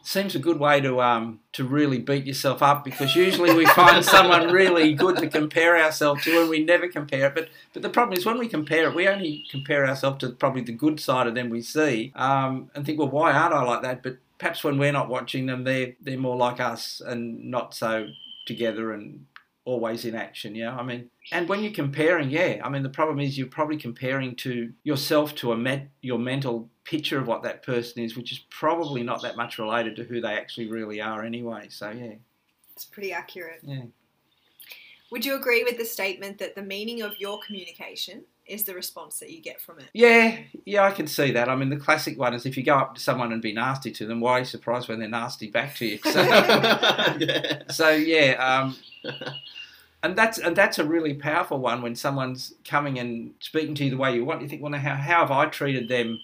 Seems 0.04 0.36
a 0.36 0.40
good 0.40 0.60
way 0.60 0.82
to 0.82 1.02
um 1.02 1.40
to 1.54 1.64
really 1.64 2.00
beat 2.00 2.26
yourself 2.26 2.62
up 2.62 2.84
because 2.84 3.16
usually 3.16 3.54
we 3.54 3.66
find 3.68 4.04
someone 4.16 4.52
really 4.52 4.94
good 4.94 5.18
to 5.18 5.30
compare 5.30 5.78
ourselves 5.78 6.24
to 6.24 6.42
and 6.42 6.50
we 6.50 6.64
never 6.64 6.88
compare 6.88 7.28
it. 7.28 7.36
But 7.36 7.50
but 7.74 7.82
the 7.82 7.90
problem 7.90 8.18
is 8.18 8.26
when 8.26 8.40
we 8.40 8.48
compare 8.48 8.90
it 8.90 8.96
we 8.96 9.08
only 9.08 9.46
compare 9.50 9.88
ourselves 9.88 10.20
to 10.20 10.32
probably 10.32 10.62
the 10.62 10.74
good 10.74 11.00
side 11.00 11.28
of 11.28 11.36
them 11.36 11.50
we 11.50 11.62
see 11.62 12.12
um 12.16 12.70
and 12.76 12.86
think 12.86 13.00
well 13.00 13.10
why 13.10 13.32
aren't 13.32 13.54
I 13.54 13.64
like 13.64 13.84
that? 13.84 14.04
But 14.04 14.18
perhaps 14.38 14.64
when 14.64 14.78
we're 14.78 14.92
not 14.92 15.10
watching 15.10 15.46
them 15.46 15.64
they're 15.64 15.94
they're 16.02 16.18
more 16.18 16.38
like 16.38 16.60
us 16.60 17.02
and 17.06 17.50
not 17.50 17.74
so 17.74 18.08
together 18.46 18.92
and 18.92 19.26
always 19.64 20.06
in 20.06 20.16
action 20.16 20.56
yeah? 20.56 20.76
I 20.76 20.84
mean 20.84 21.10
and 21.32 21.48
when 21.48 21.62
you're 21.62 21.72
comparing 21.72 22.32
yeah 22.32 22.60
I 22.64 22.70
mean 22.70 22.82
the 22.82 22.90
problem 22.90 23.20
is 23.20 23.38
you're 23.38 23.48
probably 23.48 23.78
comparing 23.78 24.36
to 24.38 24.74
yourself 24.84 25.36
to 25.36 25.52
a 25.52 25.58
met 25.58 25.90
your 26.02 26.18
mental 26.18 26.71
picture 26.84 27.20
of 27.20 27.28
what 27.28 27.44
that 27.44 27.64
person 27.64 28.04
is, 28.04 28.16
which 28.18 28.32
is 28.32 28.40
probably 28.50 29.04
not 29.04 29.22
that 29.22 29.38
much 29.38 29.60
related 29.60 29.96
to 29.98 30.04
who 30.04 30.20
they 30.22 30.34
actually 30.34 30.68
really 30.68 31.00
are 31.02 31.24
anyway. 31.24 31.68
So 31.70 31.90
yeah, 31.92 32.14
It's 32.74 32.86
pretty 32.86 33.14
accurate. 33.14 33.60
yeah, 33.64 33.84
Would 35.12 35.26
you 35.26 35.36
agree 35.36 35.64
with 35.64 35.78
the 35.78 35.86
statement 35.86 36.38
that 36.40 36.56
the 36.56 36.62
meaning 36.64 37.02
of 37.02 37.20
your 37.20 37.40
communication 37.46 38.24
is 38.48 38.64
the 38.64 38.74
response 38.74 39.20
that 39.20 39.30
you 39.30 39.42
get 39.42 39.62
from 39.62 39.80
it? 39.80 39.86
yeah, 39.94 40.38
yeah. 40.66 40.84
I 40.84 40.92
can 40.92 41.06
see 41.08 41.32
that. 41.32 41.48
I 41.48 41.56
mean, 41.56 41.70
the 41.70 41.78
classic 41.78 42.18
one 42.18 42.34
is 42.34 42.46
if 42.46 42.58
you 42.58 42.64
go 42.64 42.76
up 42.78 42.96
to 42.96 43.02
someone 43.02 43.32
and 43.32 43.42
be 43.42 43.54
nasty 43.54 43.92
to 43.92 44.08
them, 44.08 44.20
why 44.20 44.32
are 44.34 44.40
you 44.40 44.46
surprised 44.46 44.90
when 44.90 45.00
they're 45.00 45.08
nasty 45.08 45.50
back 45.52 45.76
to 45.76 45.86
you? 45.86 46.00
So, 46.04 46.22
yeah. 46.22 47.62
so 47.70 47.90
yeah. 47.92 48.32
Um, 48.44 48.76
and 50.04 50.16
that's 50.18 50.40
and 50.40 50.56
that's 50.56 50.80
a 50.80 50.84
really 50.84 51.14
powerful 51.14 51.60
one 51.60 51.82
when 51.84 51.96
someone's 51.96 52.56
coming 52.68 52.98
and 52.98 53.34
speaking 53.40 53.76
to 53.76 53.84
you 53.86 53.92
the 53.92 53.98
way 53.98 54.16
you 54.16 54.26
want. 54.26 54.42
You 54.42 54.48
think, 54.50 54.62
well, 54.64 54.72
now 54.72 54.80
how, 54.80 54.96
how 54.96 55.20
have 55.20 55.32
I 55.32 55.46
treated 55.46 55.88
them 55.88 56.20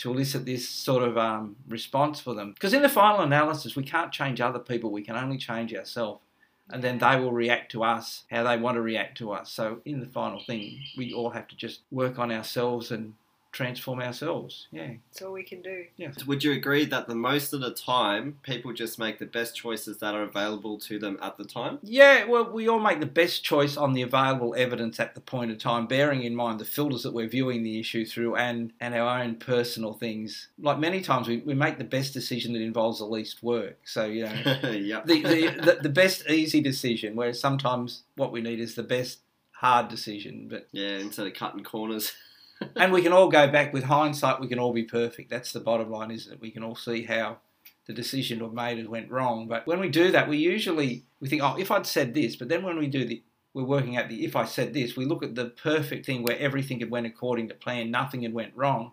to 0.00 0.10
elicit 0.10 0.46
this 0.46 0.68
sort 0.68 1.02
of 1.02 1.16
um, 1.16 1.56
response 1.68 2.20
for 2.20 2.34
them? 2.34 2.52
Because 2.52 2.72
in 2.72 2.82
the 2.82 2.88
final 2.88 3.20
analysis, 3.20 3.76
we 3.76 3.82
can't 3.84 4.12
change 4.12 4.40
other 4.40 4.58
people. 4.58 4.90
We 4.90 5.02
can 5.02 5.16
only 5.16 5.38
change 5.38 5.74
ourselves, 5.74 6.22
and 6.70 6.82
then 6.82 6.98
they 6.98 7.16
will 7.16 7.32
react 7.32 7.70
to 7.72 7.82
us 7.82 8.24
how 8.30 8.42
they 8.44 8.56
want 8.56 8.76
to 8.76 8.80
react 8.82 9.18
to 9.18 9.32
us. 9.32 9.52
So 9.52 9.80
in 9.84 10.00
the 10.00 10.06
final 10.06 10.40
thing, 10.40 10.80
we 10.96 11.12
all 11.12 11.30
have 11.30 11.48
to 11.48 11.56
just 11.56 11.80
work 11.90 12.18
on 12.18 12.32
ourselves 12.32 12.90
and 12.90 13.14
transform 13.52 14.00
ourselves. 14.00 14.68
Yeah. 14.70 14.92
It's 15.10 15.22
all 15.22 15.32
we 15.32 15.42
can 15.42 15.60
do. 15.60 15.84
Yeah. 15.96 16.12
Would 16.26 16.44
you 16.44 16.52
agree 16.52 16.84
that 16.86 17.08
the 17.08 17.14
most 17.14 17.52
of 17.52 17.60
the 17.60 17.72
time 17.72 18.38
people 18.42 18.72
just 18.72 18.98
make 18.98 19.18
the 19.18 19.26
best 19.26 19.56
choices 19.56 19.98
that 19.98 20.14
are 20.14 20.22
available 20.22 20.78
to 20.80 20.98
them 20.98 21.18
at 21.20 21.36
the 21.36 21.44
time? 21.44 21.78
Yeah, 21.82 22.24
well, 22.26 22.50
we 22.50 22.68
all 22.68 22.78
make 22.78 23.00
the 23.00 23.06
best 23.06 23.42
choice 23.42 23.76
on 23.76 23.92
the 23.92 24.02
available 24.02 24.54
evidence 24.56 25.00
at 25.00 25.14
the 25.14 25.20
point 25.20 25.50
of 25.50 25.58
time, 25.58 25.86
bearing 25.86 26.22
in 26.22 26.34
mind 26.34 26.60
the 26.60 26.64
filters 26.64 27.02
that 27.02 27.12
we're 27.12 27.28
viewing 27.28 27.62
the 27.62 27.80
issue 27.80 28.06
through 28.06 28.36
and, 28.36 28.72
and 28.80 28.94
our 28.94 29.20
own 29.20 29.34
personal 29.34 29.94
things. 29.94 30.48
Like 30.58 30.78
many 30.78 31.00
times, 31.00 31.26
we, 31.26 31.38
we 31.38 31.54
make 31.54 31.78
the 31.78 31.84
best 31.84 32.14
decision 32.14 32.52
that 32.52 32.62
involves 32.62 32.98
the 32.98 33.06
least 33.06 33.42
work. 33.42 33.78
So, 33.84 34.04
you 34.04 34.24
know, 34.26 34.32
yep. 34.70 35.06
the, 35.06 35.22
the, 35.22 35.48
the, 35.48 35.78
the 35.82 35.88
best 35.88 36.28
easy 36.30 36.60
decision, 36.60 37.16
whereas 37.16 37.40
sometimes 37.40 38.04
what 38.14 38.30
we 38.30 38.40
need 38.40 38.60
is 38.60 38.76
the 38.76 38.84
best 38.84 39.20
hard 39.50 39.88
decision. 39.88 40.46
But 40.48 40.68
yeah, 40.70 40.98
instead 40.98 41.26
of 41.26 41.34
cutting 41.34 41.64
corners. 41.64 42.12
And 42.76 42.92
we 42.92 43.02
can 43.02 43.12
all 43.12 43.28
go 43.28 43.48
back 43.48 43.72
with 43.72 43.84
hindsight, 43.84 44.40
we 44.40 44.48
can 44.48 44.58
all 44.58 44.72
be 44.72 44.84
perfect. 44.84 45.30
That's 45.30 45.52
the 45.52 45.60
bottom 45.60 45.90
line, 45.90 46.10
isn't 46.10 46.34
it? 46.34 46.40
We 46.40 46.50
can 46.50 46.62
all 46.62 46.76
see 46.76 47.04
how 47.04 47.38
the 47.86 47.92
decision 47.92 48.38
we 48.38 48.54
made 48.54 48.78
has 48.78 48.86
went 48.86 49.10
wrong. 49.10 49.48
But 49.48 49.66
when 49.66 49.80
we 49.80 49.88
do 49.88 50.12
that, 50.12 50.28
we 50.28 50.36
usually 50.36 51.04
we 51.20 51.28
think, 51.28 51.42
oh, 51.42 51.56
if 51.58 51.70
I'd 51.70 51.86
said 51.86 52.14
this, 52.14 52.36
but 52.36 52.48
then 52.48 52.62
when 52.62 52.78
we 52.78 52.86
do 52.86 53.04
the 53.04 53.22
we're 53.52 53.64
working 53.64 53.96
out 53.96 54.08
the 54.08 54.24
if 54.24 54.36
I 54.36 54.44
said 54.44 54.74
this, 54.74 54.96
we 54.96 55.04
look 55.04 55.22
at 55.22 55.34
the 55.34 55.46
perfect 55.46 56.06
thing 56.06 56.22
where 56.22 56.38
everything 56.38 56.80
had 56.80 56.90
went 56.90 57.06
according 57.06 57.48
to 57.48 57.54
plan, 57.54 57.90
nothing 57.90 58.22
had 58.22 58.32
went 58.32 58.54
wrong. 58.54 58.92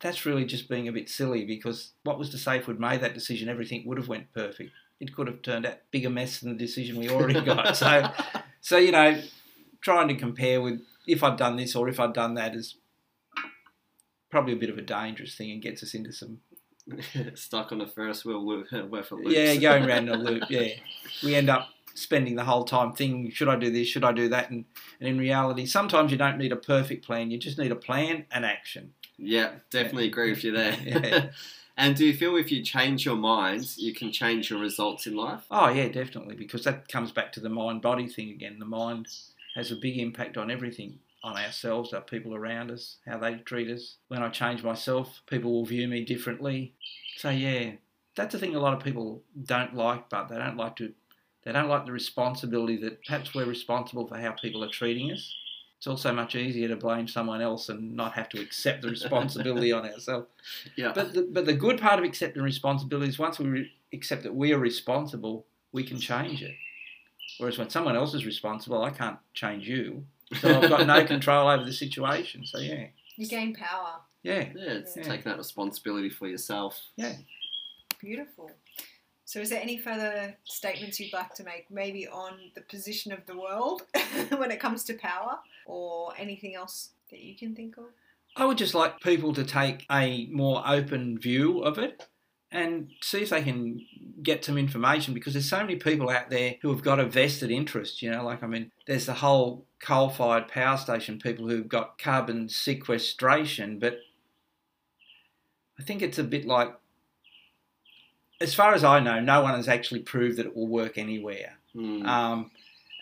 That's 0.00 0.26
really 0.26 0.44
just 0.44 0.68
being 0.68 0.86
a 0.86 0.92
bit 0.92 1.08
silly 1.08 1.44
because 1.44 1.92
what 2.04 2.18
was 2.18 2.30
to 2.30 2.38
say 2.38 2.58
if 2.58 2.68
we'd 2.68 2.78
made 2.78 3.00
that 3.00 3.14
decision, 3.14 3.48
everything 3.48 3.84
would 3.86 3.98
have 3.98 4.08
went 4.08 4.32
perfect. 4.32 4.70
It 5.00 5.14
could 5.14 5.26
have 5.26 5.42
turned 5.42 5.66
out 5.66 5.78
bigger 5.90 6.10
mess 6.10 6.40
than 6.40 6.52
the 6.52 6.58
decision 6.58 6.98
we 6.98 7.10
already 7.10 7.40
got. 7.44 7.76
so, 7.76 8.08
so 8.60 8.76
you 8.76 8.92
know, 8.92 9.20
trying 9.80 10.08
to 10.08 10.14
compare 10.14 10.60
with 10.60 10.82
if 11.06 11.22
I'd 11.24 11.36
done 11.36 11.56
this 11.56 11.74
or 11.74 11.88
if 11.88 11.98
I'd 11.98 12.12
done 12.12 12.34
that 12.34 12.54
is 12.54 12.76
probably 14.36 14.52
a 14.52 14.56
bit 14.56 14.68
of 14.68 14.76
a 14.76 14.82
dangerous 14.82 15.34
thing 15.34 15.50
and 15.50 15.62
gets 15.62 15.82
us 15.82 15.94
into 15.94 16.12
some 16.12 16.40
Stuck 17.34 17.72
on 17.72 17.80
a 17.80 17.86
Ferris 17.86 18.22
wheel 18.22 18.46
loop, 18.46 18.70
worth 18.90 19.10
a 19.10 19.14
loops. 19.14 19.32
yeah 19.32 19.56
going 19.56 19.86
around 19.86 20.10
in 20.10 20.14
a 20.14 20.18
loop. 20.18 20.42
Yeah, 20.50 20.68
we 21.24 21.34
end 21.34 21.48
up 21.48 21.70
spending 21.94 22.36
the 22.36 22.44
whole 22.44 22.64
time 22.64 22.92
thinking, 22.92 23.30
should 23.30 23.48
I 23.48 23.56
do 23.56 23.70
this? 23.70 23.88
Should 23.88 24.04
I 24.04 24.12
do 24.12 24.28
that? 24.28 24.50
And, 24.50 24.66
and 25.00 25.08
in 25.08 25.16
reality, 25.16 25.64
sometimes 25.64 26.12
you 26.12 26.18
don't 26.18 26.36
need 26.36 26.52
a 26.52 26.56
perfect 26.56 27.06
plan. 27.06 27.30
You 27.30 27.38
just 27.38 27.58
need 27.58 27.72
a 27.72 27.76
plan 27.76 28.26
and 28.30 28.44
action. 28.44 28.92
Yeah, 29.16 29.52
definitely 29.70 30.08
agree 30.08 30.28
with 30.32 30.44
you 30.44 30.52
there. 30.52 30.76
Yeah. 30.84 31.28
and 31.78 31.96
do 31.96 32.04
you 32.04 32.14
feel 32.14 32.36
if 32.36 32.52
you 32.52 32.62
change 32.62 33.06
your 33.06 33.16
mind, 33.16 33.64
you 33.78 33.94
can 33.94 34.12
change 34.12 34.50
your 34.50 34.60
results 34.60 35.06
in 35.06 35.16
life? 35.16 35.44
Oh 35.50 35.70
yeah, 35.70 35.88
definitely, 35.88 36.36
because 36.36 36.62
that 36.64 36.88
comes 36.88 37.10
back 37.10 37.32
to 37.32 37.40
the 37.40 37.48
mind-body 37.48 38.08
thing 38.08 38.28
again. 38.28 38.58
The 38.58 38.66
mind 38.66 39.08
has 39.54 39.72
a 39.72 39.76
big 39.76 39.96
impact 39.96 40.36
on 40.36 40.50
everything, 40.50 40.98
on 41.22 41.36
ourselves, 41.36 41.92
our 41.92 42.00
people 42.00 42.34
around 42.34 42.70
us, 42.70 42.98
how 43.06 43.18
they 43.18 43.34
treat 43.36 43.70
us. 43.70 43.96
When 44.08 44.22
I 44.22 44.28
change 44.28 44.62
myself, 44.62 45.22
people 45.26 45.52
will 45.52 45.64
view 45.64 45.88
me 45.88 46.04
differently. 46.04 46.74
So 47.16 47.30
yeah, 47.30 47.72
that's 48.14 48.32
the 48.32 48.38
thing 48.38 48.54
a 48.54 48.60
lot 48.60 48.74
of 48.74 48.82
people 48.82 49.22
don't 49.44 49.74
like, 49.74 50.08
but 50.08 50.28
they 50.28 50.36
don't 50.36 50.56
like 50.56 50.76
to. 50.76 50.92
They 51.44 51.52
don't 51.52 51.68
like 51.68 51.86
the 51.86 51.92
responsibility 51.92 52.76
that 52.78 53.04
perhaps 53.04 53.32
we're 53.32 53.46
responsible 53.46 54.06
for 54.08 54.18
how 54.18 54.32
people 54.32 54.64
are 54.64 54.68
treating 54.68 55.12
us. 55.12 55.32
It's 55.78 55.86
also 55.86 56.12
much 56.12 56.34
easier 56.34 56.66
to 56.68 56.76
blame 56.76 57.06
someone 57.06 57.40
else 57.40 57.68
and 57.68 57.94
not 57.94 58.14
have 58.14 58.28
to 58.30 58.40
accept 58.40 58.82
the 58.82 58.88
responsibility 58.88 59.72
on 59.72 59.86
ourselves. 59.86 60.26
Yeah. 60.76 60.92
But 60.94 61.12
the, 61.12 61.28
but 61.30 61.46
the 61.46 61.52
good 61.52 61.80
part 61.80 61.98
of 61.98 62.04
accepting 62.04 62.42
responsibility 62.42 63.08
is 63.08 63.18
once 63.18 63.38
we 63.38 63.46
re- 63.46 63.72
accept 63.92 64.22
that 64.22 64.34
we 64.34 64.52
are 64.52 64.58
responsible, 64.58 65.46
we 65.72 65.84
can 65.84 65.98
change 65.98 66.42
it. 66.42 66.54
Whereas 67.38 67.58
when 67.58 67.70
someone 67.70 67.96
else 67.96 68.14
is 68.14 68.24
responsible, 68.24 68.82
I 68.82 68.90
can't 68.90 69.18
change 69.34 69.68
you. 69.68 70.04
So 70.40 70.60
I've 70.60 70.68
got 70.68 70.86
no 70.86 71.04
control 71.04 71.48
over 71.48 71.64
the 71.64 71.72
situation. 71.72 72.44
So 72.46 72.58
yeah, 72.58 72.86
You 73.16 73.26
gain 73.26 73.54
power. 73.54 74.00
yeah. 74.22 74.48
yeah, 74.54 74.72
it's 74.72 74.96
Yeah. 74.96 75.02
taking 75.04 75.24
that 75.30 75.38
responsibility 75.38 76.10
for 76.10 76.26
yourself. 76.28 76.80
Yeah. 76.96 77.14
Beautiful. 78.00 78.50
So, 79.24 79.40
is 79.40 79.50
there 79.50 79.60
any 79.60 79.76
further 79.76 80.36
statements 80.44 81.00
you'd 81.00 81.12
like 81.12 81.34
to 81.34 81.42
make, 81.42 81.68
maybe 81.68 82.06
on 82.06 82.38
the 82.54 82.60
position 82.60 83.10
of 83.12 83.26
the 83.26 83.36
world 83.36 83.82
when 84.36 84.52
it 84.52 84.60
comes 84.60 84.84
to 84.84 84.94
power, 84.94 85.38
or 85.66 86.12
anything 86.16 86.54
else 86.54 86.90
that 87.10 87.18
you 87.20 87.34
can 87.34 87.54
think 87.54 87.76
of? 87.76 87.86
I 88.36 88.44
would 88.44 88.56
just 88.58 88.74
like 88.74 89.00
people 89.00 89.32
to 89.34 89.42
take 89.44 89.84
a 89.90 90.26
more 90.26 90.62
open 90.64 91.18
view 91.18 91.60
of 91.60 91.78
it 91.78 92.06
and 92.52 92.90
see 93.02 93.22
if 93.22 93.30
they 93.30 93.42
can 93.42 93.84
get 94.22 94.44
some 94.44 94.56
information 94.56 95.14
because 95.14 95.32
there's 95.32 95.48
so 95.48 95.58
many 95.58 95.76
people 95.76 96.08
out 96.10 96.30
there 96.30 96.54
who 96.62 96.70
have 96.70 96.82
got 96.82 97.00
a 97.00 97.04
vested 97.04 97.50
interest. 97.50 98.02
You 98.02 98.10
know, 98.10 98.24
like 98.24 98.42
I 98.42 98.46
mean, 98.46 98.70
there's 98.86 99.06
the 99.06 99.14
whole 99.14 99.66
coal 99.80 100.08
fired 100.08 100.48
power 100.48 100.76
station 100.76 101.18
people 101.18 101.48
who've 101.48 101.68
got 101.68 101.98
carbon 101.98 102.48
sequestration, 102.48 103.78
but 103.78 103.98
I 105.78 105.82
think 105.82 106.02
it's 106.02 106.18
a 106.18 106.24
bit 106.24 106.46
like, 106.46 106.74
as 108.40 108.54
far 108.54 108.74
as 108.74 108.84
I 108.84 109.00
know, 109.00 109.20
no 109.20 109.42
one 109.42 109.54
has 109.54 109.68
actually 109.68 110.00
proved 110.00 110.38
that 110.38 110.46
it 110.46 110.56
will 110.56 110.68
work 110.68 110.98
anywhere. 110.98 111.58
Hmm. 111.72 112.06
Um, 112.06 112.50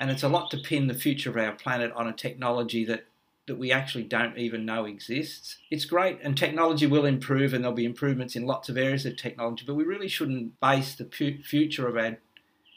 and 0.01 0.11
it's 0.11 0.23
a 0.23 0.29
lot 0.29 0.51
to 0.51 0.59
pin 0.59 0.89
the 0.89 0.95
future 0.95 1.31
of 1.31 1.37
our 1.37 1.53
planet 1.53 1.93
on 1.93 2.09
a 2.09 2.13
technology 2.13 2.85
that, 2.87 3.05
that 3.47 3.59
we 3.59 3.71
actually 3.71 4.05
don't 4.05 4.39
even 4.39 4.65
know 4.65 4.87
exists. 4.87 5.59
It's 5.71 5.85
great, 5.85 6.19
and 6.23 6.37
technology 6.37 6.87
will 6.87 7.05
improve, 7.05 7.53
and 7.53 7.63
there'll 7.63 7.77
be 7.77 7.85
improvements 7.85 8.37
in 8.37 8.47
lots 8.47 8.69
of 8.69 8.79
areas 8.79 9.05
of 9.05 9.17
technology, 9.17 9.65
but 9.67 9.75
we 9.75 9.85
really 9.85 10.09
shouldn't 10.09 10.59
base 10.61 10.95
the 10.95 11.05
pu- 11.05 11.43
future 11.43 11.87
of 11.87 11.97
our, 11.97 12.19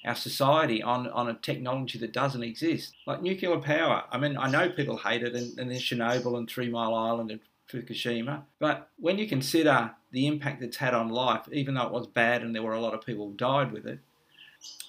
our 0.05 0.15
society 0.15 0.83
on, 0.83 1.07
on 1.07 1.29
a 1.29 1.35
technology 1.35 1.97
that 1.99 2.11
doesn't 2.11 2.43
exist. 2.43 2.95
Like 3.05 3.21
nuclear 3.21 3.57
power. 3.59 4.03
I 4.11 4.17
mean, 4.17 4.37
I 4.37 4.49
know 4.49 4.69
people 4.69 4.97
hate 4.97 5.23
it, 5.23 5.35
and, 5.35 5.57
and 5.57 5.71
there's 5.71 5.81
Chernobyl 5.81 6.37
and 6.37 6.49
Three 6.49 6.69
Mile 6.69 6.93
Island 6.93 7.31
and 7.31 7.39
Fukushima, 7.71 8.43
but 8.59 8.89
when 8.97 9.17
you 9.17 9.27
consider 9.27 9.91
the 10.11 10.27
impact 10.27 10.63
it's 10.63 10.77
had 10.77 10.93
on 10.93 11.09
life, 11.09 11.47
even 11.51 11.75
though 11.75 11.85
it 11.85 11.91
was 11.91 12.07
bad 12.07 12.41
and 12.41 12.55
there 12.55 12.63
were 12.63 12.73
a 12.73 12.81
lot 12.81 12.93
of 12.93 13.05
people 13.05 13.27
who 13.27 13.35
died 13.35 13.71
with 13.71 13.85
it, 13.85 13.99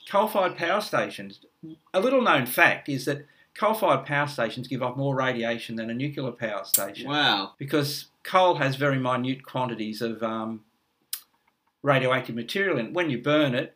coal-fired 0.09 0.57
power 0.57 0.81
stations. 0.81 1.41
A 1.93 2.01
little 2.01 2.23
known 2.23 2.47
fact 2.47 2.89
is 2.89 3.05
that 3.05 3.27
coal-fired 3.57 4.05
power 4.05 4.27
stations 4.29 4.69
give 4.69 4.83
off 4.83 4.97
more 4.97 5.15
radiation 5.17 5.77
than 5.77 5.91
a 5.91 5.95
nuclear 5.95 6.31
power 6.33 6.65
station 6.65 7.09
Wow. 7.09 7.55
because 7.59 8.07
coal 8.23 8.55
has 8.57 8.77
very 8.77 8.99
minute 8.99 9.45
quantities 9.45 10.01
of 10.03 10.23
um, 10.23 10.61
radioactive 11.83 12.35
material 12.35 12.79
in 12.79 12.87
it. 12.87 12.93
When 12.93 13.11
you 13.11 13.19
burn 13.23 13.55
it 13.55 13.75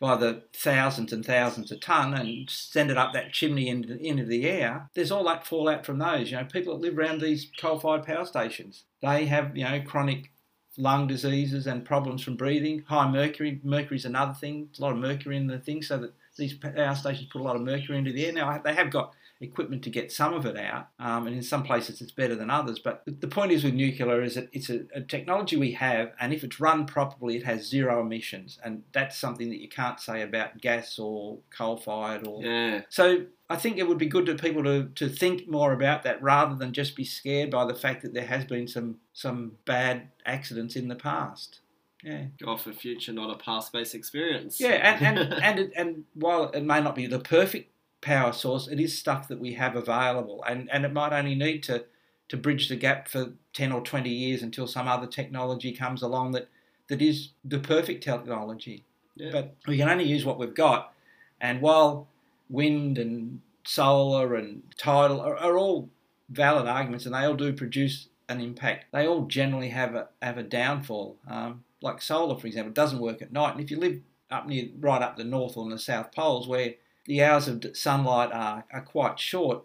by 0.00 0.16
the 0.16 0.42
thousands 0.52 1.12
and 1.12 1.24
thousands 1.24 1.72
a 1.72 1.76
ton 1.76 2.12
and 2.14 2.50
send 2.50 2.90
it 2.90 2.98
up 2.98 3.12
that 3.14 3.32
chimney 3.32 3.68
into, 3.68 3.96
into 3.98 4.24
the 4.24 4.48
air, 4.48 4.90
there's 4.94 5.10
all 5.10 5.24
that 5.24 5.46
fallout 5.46 5.86
from 5.86 5.98
those. 5.98 6.30
You 6.30 6.36
know, 6.36 6.44
people 6.44 6.74
that 6.76 6.82
live 6.82 6.98
around 6.98 7.20
these 7.20 7.50
coal-fired 7.58 8.04
power 8.04 8.26
stations, 8.26 8.84
they 9.00 9.26
have 9.26 9.56
you 9.56 9.64
know 9.64 9.80
chronic 9.80 10.30
lung 10.76 11.06
diseases 11.06 11.66
and 11.66 11.84
problems 11.86 12.22
from 12.22 12.36
breathing. 12.36 12.84
High 12.86 13.10
mercury, 13.10 13.60
mercury's 13.64 14.04
another 14.04 14.34
thing. 14.34 14.66
There's 14.66 14.78
a 14.78 14.82
lot 14.82 14.92
of 14.92 14.98
mercury 14.98 15.36
in 15.38 15.46
the 15.46 15.58
thing, 15.58 15.82
so 15.82 15.96
that 15.98 16.12
these 16.36 16.54
power 16.54 16.94
stations 16.94 17.28
put 17.32 17.40
a 17.40 17.44
lot 17.44 17.56
of 17.56 17.62
mercury 17.62 17.98
into 17.98 18.12
the 18.12 18.26
air. 18.26 18.32
Now 18.32 18.58
they 18.64 18.74
have 18.74 18.90
got 18.90 19.12
equipment 19.38 19.82
to 19.84 19.90
get 19.90 20.10
some 20.10 20.32
of 20.32 20.46
it 20.46 20.56
out, 20.56 20.88
um, 20.98 21.26
and 21.26 21.36
in 21.36 21.42
some 21.42 21.62
places 21.62 22.00
it's 22.00 22.12
better 22.12 22.34
than 22.34 22.48
others. 22.48 22.78
But 22.78 23.02
the 23.06 23.28
point 23.28 23.52
is 23.52 23.64
with 23.64 23.74
nuclear 23.74 24.22
is 24.22 24.34
that 24.36 24.48
it's 24.52 24.70
a, 24.70 24.80
a 24.94 25.02
technology 25.02 25.56
we 25.56 25.72
have, 25.72 26.12
and 26.18 26.32
if 26.32 26.42
it's 26.42 26.58
run 26.58 26.86
properly, 26.86 27.36
it 27.36 27.44
has 27.44 27.66
zero 27.68 28.00
emissions, 28.00 28.58
and 28.64 28.82
that's 28.92 29.18
something 29.18 29.50
that 29.50 29.60
you 29.60 29.68
can't 29.68 30.00
say 30.00 30.22
about 30.22 30.60
gas 30.62 30.98
or 30.98 31.38
coal-fired 31.50 32.26
or 32.26 32.42
Yeah. 32.42 32.82
so 32.88 33.26
I 33.50 33.56
think 33.56 33.76
it 33.76 33.86
would 33.86 33.98
be 33.98 34.06
good 34.06 34.26
to 34.26 34.34
people 34.34 34.64
to, 34.64 34.88
to 34.94 35.08
think 35.08 35.46
more 35.48 35.72
about 35.72 36.02
that 36.04 36.22
rather 36.22 36.54
than 36.56 36.72
just 36.72 36.96
be 36.96 37.04
scared 37.04 37.50
by 37.50 37.64
the 37.66 37.74
fact 37.74 38.02
that 38.02 38.14
there 38.14 38.26
has 38.26 38.44
been 38.46 38.66
some 38.66 38.96
some 39.12 39.52
bad 39.66 40.08
accidents 40.24 40.76
in 40.76 40.88
the 40.88 40.96
past. 40.96 41.60
Yeah. 42.06 42.26
Go 42.40 42.56
for 42.56 42.72
future, 42.72 43.12
not 43.12 43.34
a 43.34 43.36
past-based 43.36 43.92
experience. 43.92 44.60
Yeah, 44.60 44.74
and 44.74 45.18
and 45.18 45.34
and, 45.42 45.58
it, 45.58 45.72
and 45.76 46.04
while 46.14 46.50
it 46.50 46.62
may 46.62 46.80
not 46.80 46.94
be 46.94 47.08
the 47.08 47.18
perfect 47.18 47.72
power 48.00 48.32
source, 48.32 48.68
it 48.68 48.78
is 48.78 48.96
stuff 48.96 49.26
that 49.26 49.40
we 49.40 49.54
have 49.54 49.74
available, 49.74 50.44
and 50.48 50.70
and 50.70 50.84
it 50.84 50.92
might 50.92 51.12
only 51.12 51.34
need 51.34 51.64
to 51.64 51.84
to 52.28 52.36
bridge 52.36 52.68
the 52.68 52.76
gap 52.76 53.08
for 53.08 53.32
ten 53.52 53.72
or 53.72 53.80
twenty 53.80 54.10
years 54.10 54.42
until 54.42 54.68
some 54.68 54.86
other 54.86 55.08
technology 55.08 55.72
comes 55.72 56.00
along 56.00 56.30
that 56.32 56.48
that 56.86 57.02
is 57.02 57.30
the 57.44 57.58
perfect 57.58 58.04
technology. 58.04 58.84
Yeah. 59.16 59.30
But 59.32 59.56
we 59.66 59.76
can 59.76 59.88
only 59.88 60.04
use 60.04 60.24
what 60.24 60.38
we've 60.38 60.54
got, 60.54 60.92
and 61.40 61.60
while 61.60 62.06
wind 62.48 62.98
and 62.98 63.40
solar 63.64 64.36
and 64.36 64.62
tidal 64.78 65.20
are, 65.20 65.36
are 65.36 65.58
all 65.58 65.88
valid 66.30 66.68
arguments, 66.68 67.04
and 67.04 67.16
they 67.16 67.24
all 67.24 67.34
do 67.34 67.52
produce 67.52 68.06
an 68.28 68.40
impact. 68.40 68.84
They 68.92 69.08
all 69.08 69.22
generally 69.22 69.70
have 69.70 69.96
a 69.96 70.06
have 70.22 70.38
a 70.38 70.44
downfall. 70.44 71.16
Um, 71.28 71.64
like 71.82 72.02
solar, 72.02 72.38
for 72.38 72.46
example, 72.46 72.72
doesn't 72.72 73.00
work 73.00 73.22
at 73.22 73.32
night, 73.32 73.52
and 73.52 73.60
if 73.60 73.70
you 73.70 73.78
live 73.78 74.00
up 74.30 74.46
near 74.46 74.68
right 74.80 75.02
up 75.02 75.16
the 75.16 75.24
north 75.24 75.56
or 75.56 75.68
the 75.70 75.78
south 75.78 76.12
poles 76.12 76.48
where 76.48 76.74
the 77.06 77.22
hours 77.22 77.46
of 77.46 77.64
sunlight 77.74 78.32
are, 78.32 78.64
are 78.72 78.80
quite 78.80 79.18
short, 79.18 79.62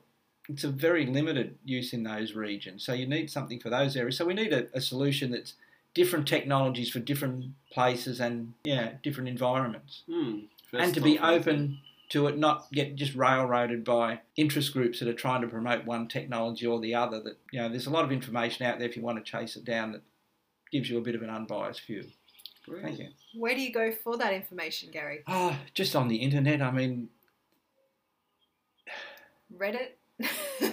it's 0.47 0.63
a 0.63 0.69
very 0.69 1.05
limited 1.05 1.57
use 1.65 1.93
in 1.93 2.03
those 2.03 2.35
regions. 2.35 2.85
So 2.85 2.93
you 2.93 3.07
need 3.07 3.31
something 3.31 3.59
for 3.59 3.69
those 3.69 3.95
areas. 3.95 4.17
So 4.17 4.25
we 4.25 4.33
need 4.33 4.53
a, 4.53 4.67
a 4.73 4.81
solution 4.81 5.31
that's 5.31 5.55
different 5.93 6.27
technologies 6.27 6.89
for 6.89 6.99
different 6.99 7.45
places 7.71 8.19
and 8.19 8.53
yeah, 8.63 8.93
different 9.03 9.29
environments. 9.29 10.03
Hmm. 10.09 10.39
and 10.73 10.93
to 10.93 11.01
be 11.01 11.19
open 11.19 11.79
to 12.09 12.27
it, 12.27 12.37
not 12.37 12.69
get 12.71 12.95
just 12.95 13.15
railroaded 13.15 13.83
by 13.83 14.19
interest 14.35 14.73
groups 14.73 14.99
that 14.99 15.07
are 15.07 15.13
trying 15.13 15.41
to 15.41 15.47
promote 15.47 15.85
one 15.85 16.07
technology 16.07 16.65
or 16.65 16.79
the 16.79 16.93
other. 16.93 17.21
That 17.21 17.37
you 17.51 17.61
know, 17.61 17.69
there's 17.69 17.87
a 17.87 17.91
lot 17.91 18.03
of 18.03 18.11
information 18.11 18.65
out 18.65 18.79
there 18.79 18.87
if 18.87 18.95
you 18.95 19.01
want 19.01 19.23
to 19.23 19.31
chase 19.31 19.55
it 19.55 19.63
down 19.63 19.93
that 19.93 20.01
gives 20.71 20.89
you 20.89 20.97
a 20.97 21.01
bit 21.01 21.15
of 21.15 21.21
an 21.21 21.29
unbiased 21.29 21.85
view. 21.85 22.05
Thank 22.81 22.99
you. 22.99 23.09
Where 23.35 23.55
do 23.55 23.61
you 23.61 23.73
go 23.73 23.91
for 23.91 24.17
that 24.17 24.33
information, 24.33 24.91
Gary? 24.91 25.23
Oh, 25.27 25.57
just 25.73 25.95
on 25.95 26.07
the 26.07 26.17
internet. 26.17 26.61
I 26.61 26.71
mean, 26.71 27.09
Reddit? 29.57 29.93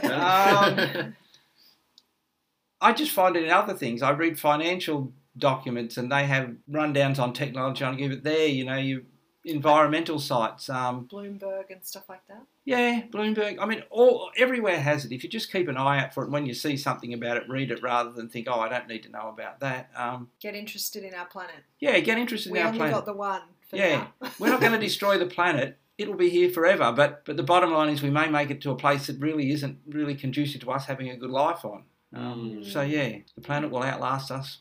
Um, 0.05 1.15
I 2.81 2.93
just 2.93 3.13
find 3.13 3.37
it 3.37 3.45
in 3.45 3.51
other 3.51 3.75
things. 3.75 4.03
I 4.03 4.11
read 4.11 4.39
financial 4.39 5.13
documents 5.37 5.97
and 5.97 6.13
they 6.13 6.25
have 6.27 6.55
rundowns 6.71 7.19
on 7.19 7.33
technology. 7.33 7.85
I 7.85 7.95
give 7.95 8.13
it 8.13 8.23
there. 8.23 8.47
You 8.47 8.65
know, 8.65 8.77
you 8.77 9.07
environmental 9.45 10.19
sites. 10.19 10.69
Um, 10.69 11.09
Bloomberg 11.11 11.71
and 11.71 11.85
stuff 11.85 12.09
like 12.09 12.27
that. 12.29 12.43
yeah, 12.65 13.03
Bloomberg. 13.11 13.59
I 13.61 13.67
mean, 13.67 13.83
all 13.91 14.31
everywhere 14.37 14.81
has 14.81 15.05
it. 15.05 15.13
If 15.13 15.23
you 15.25 15.31
just 15.31 15.51
keep 15.53 15.69
an 15.69 15.77
eye 15.77 16.03
out 16.03 16.15
for 16.15 16.23
it, 16.23 16.27
and 16.27 16.33
when 16.33 16.47
you 16.47 16.55
see 16.55 16.77
something 16.77 17.15
about 17.15 17.37
it, 17.37 17.45
read 17.49 17.71
it 17.71 17.83
rather 17.83 18.11
than 18.13 18.29
think, 18.29 18.47
oh, 18.51 18.61
I 18.61 18.69
don't 18.69 18.89
need 18.89 19.03
to 19.05 19.11
know 19.11 19.29
about 19.29 19.61
that. 19.61 19.91
Um, 19.97 20.29
Get 20.41 20.55
interested 20.55 21.05
in 21.05 21.15
our 21.15 21.27
planet. 21.27 21.57
yeah, 21.81 21.99
get 22.01 22.19
interested 22.19 22.53
we 22.53 22.59
in 22.61 22.67
our 22.67 22.73
planet. 22.73 22.81
We 22.81 22.85
only 22.87 22.93
planet. 22.93 23.07
got 23.07 23.13
the 23.13 23.19
one 23.19 23.43
for 23.69 23.77
Yeah. 23.77 24.07
now. 24.23 24.31
We're 24.39 24.51
not 24.51 24.61
going 24.61 24.73
to 24.73 24.79
destroy 24.79 25.19
the 25.19 25.27
planet. 25.27 25.79
It'll 25.97 26.15
be 26.15 26.31
here 26.31 26.49
forever. 26.51 26.93
But 26.93 27.25
but 27.25 27.37
the 27.37 27.43
bottom 27.43 27.73
line 27.73 27.89
is 27.89 28.03
we 28.03 28.11
may 28.11 28.29
make 28.29 28.51
it 28.51 28.61
to 28.63 28.71
a 28.71 28.77
place 28.77 29.09
that 29.09 29.19
really 29.19 29.51
isn't 29.51 29.79
really 29.89 30.15
conducive 30.15 30.61
to 30.61 30.71
us 30.71 30.87
having 30.87 31.11
a 31.11 31.17
good 31.17 31.31
life 31.31 31.65
on. 31.65 31.83
Um, 32.15 32.59
Mm. 32.63 32.73
So 32.73 32.83
yeah, 32.83 33.19
the 33.35 33.41
planet 33.41 33.71
will 33.71 33.83
outlast 33.83 34.31
us 34.31 34.59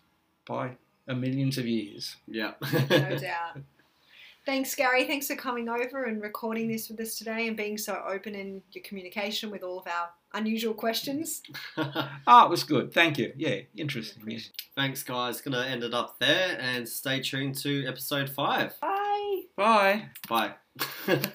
by 0.47 0.77
a 1.07 1.13
millions 1.13 1.57
of 1.59 1.65
years. 1.67 2.15
yeah. 2.27 2.53
no 2.89 3.17
doubt. 3.19 3.57
Thanks, 4.47 4.73
Gary. 4.75 5.03
Thanks 5.03 5.27
for 5.27 5.35
coming 5.35 5.67
over 5.67 6.05
and 6.05 6.21
recording 6.21 6.69
this 6.69 6.87
with 6.87 7.01
us 7.01 7.17
today 7.17 7.49
and 7.49 7.57
being 7.57 7.77
so 7.77 8.01
open 8.07 8.33
in 8.33 8.61
your 8.71 8.81
communication 8.85 9.51
with 9.51 9.61
all 9.61 9.77
of 9.77 9.85
our 9.87 10.07
unusual 10.33 10.73
questions. 10.73 11.41
Oh, 11.75 12.09
it 12.45 12.49
was 12.49 12.63
good. 12.63 12.93
Thank 12.93 13.17
you. 13.17 13.33
Yeah, 13.35 13.57
interesting. 13.75 14.23
Yeah. 14.25 14.39
Thanks, 14.73 15.03
guys. 15.03 15.41
Gonna 15.41 15.65
end 15.65 15.83
it 15.83 15.93
up 15.93 16.17
there, 16.19 16.57
and 16.61 16.87
stay 16.87 17.19
tuned 17.19 17.57
to 17.57 17.85
episode 17.87 18.29
five. 18.29 18.73
Bye. 18.79 19.41
Bye. 19.57 20.05
Bye. 20.29 20.53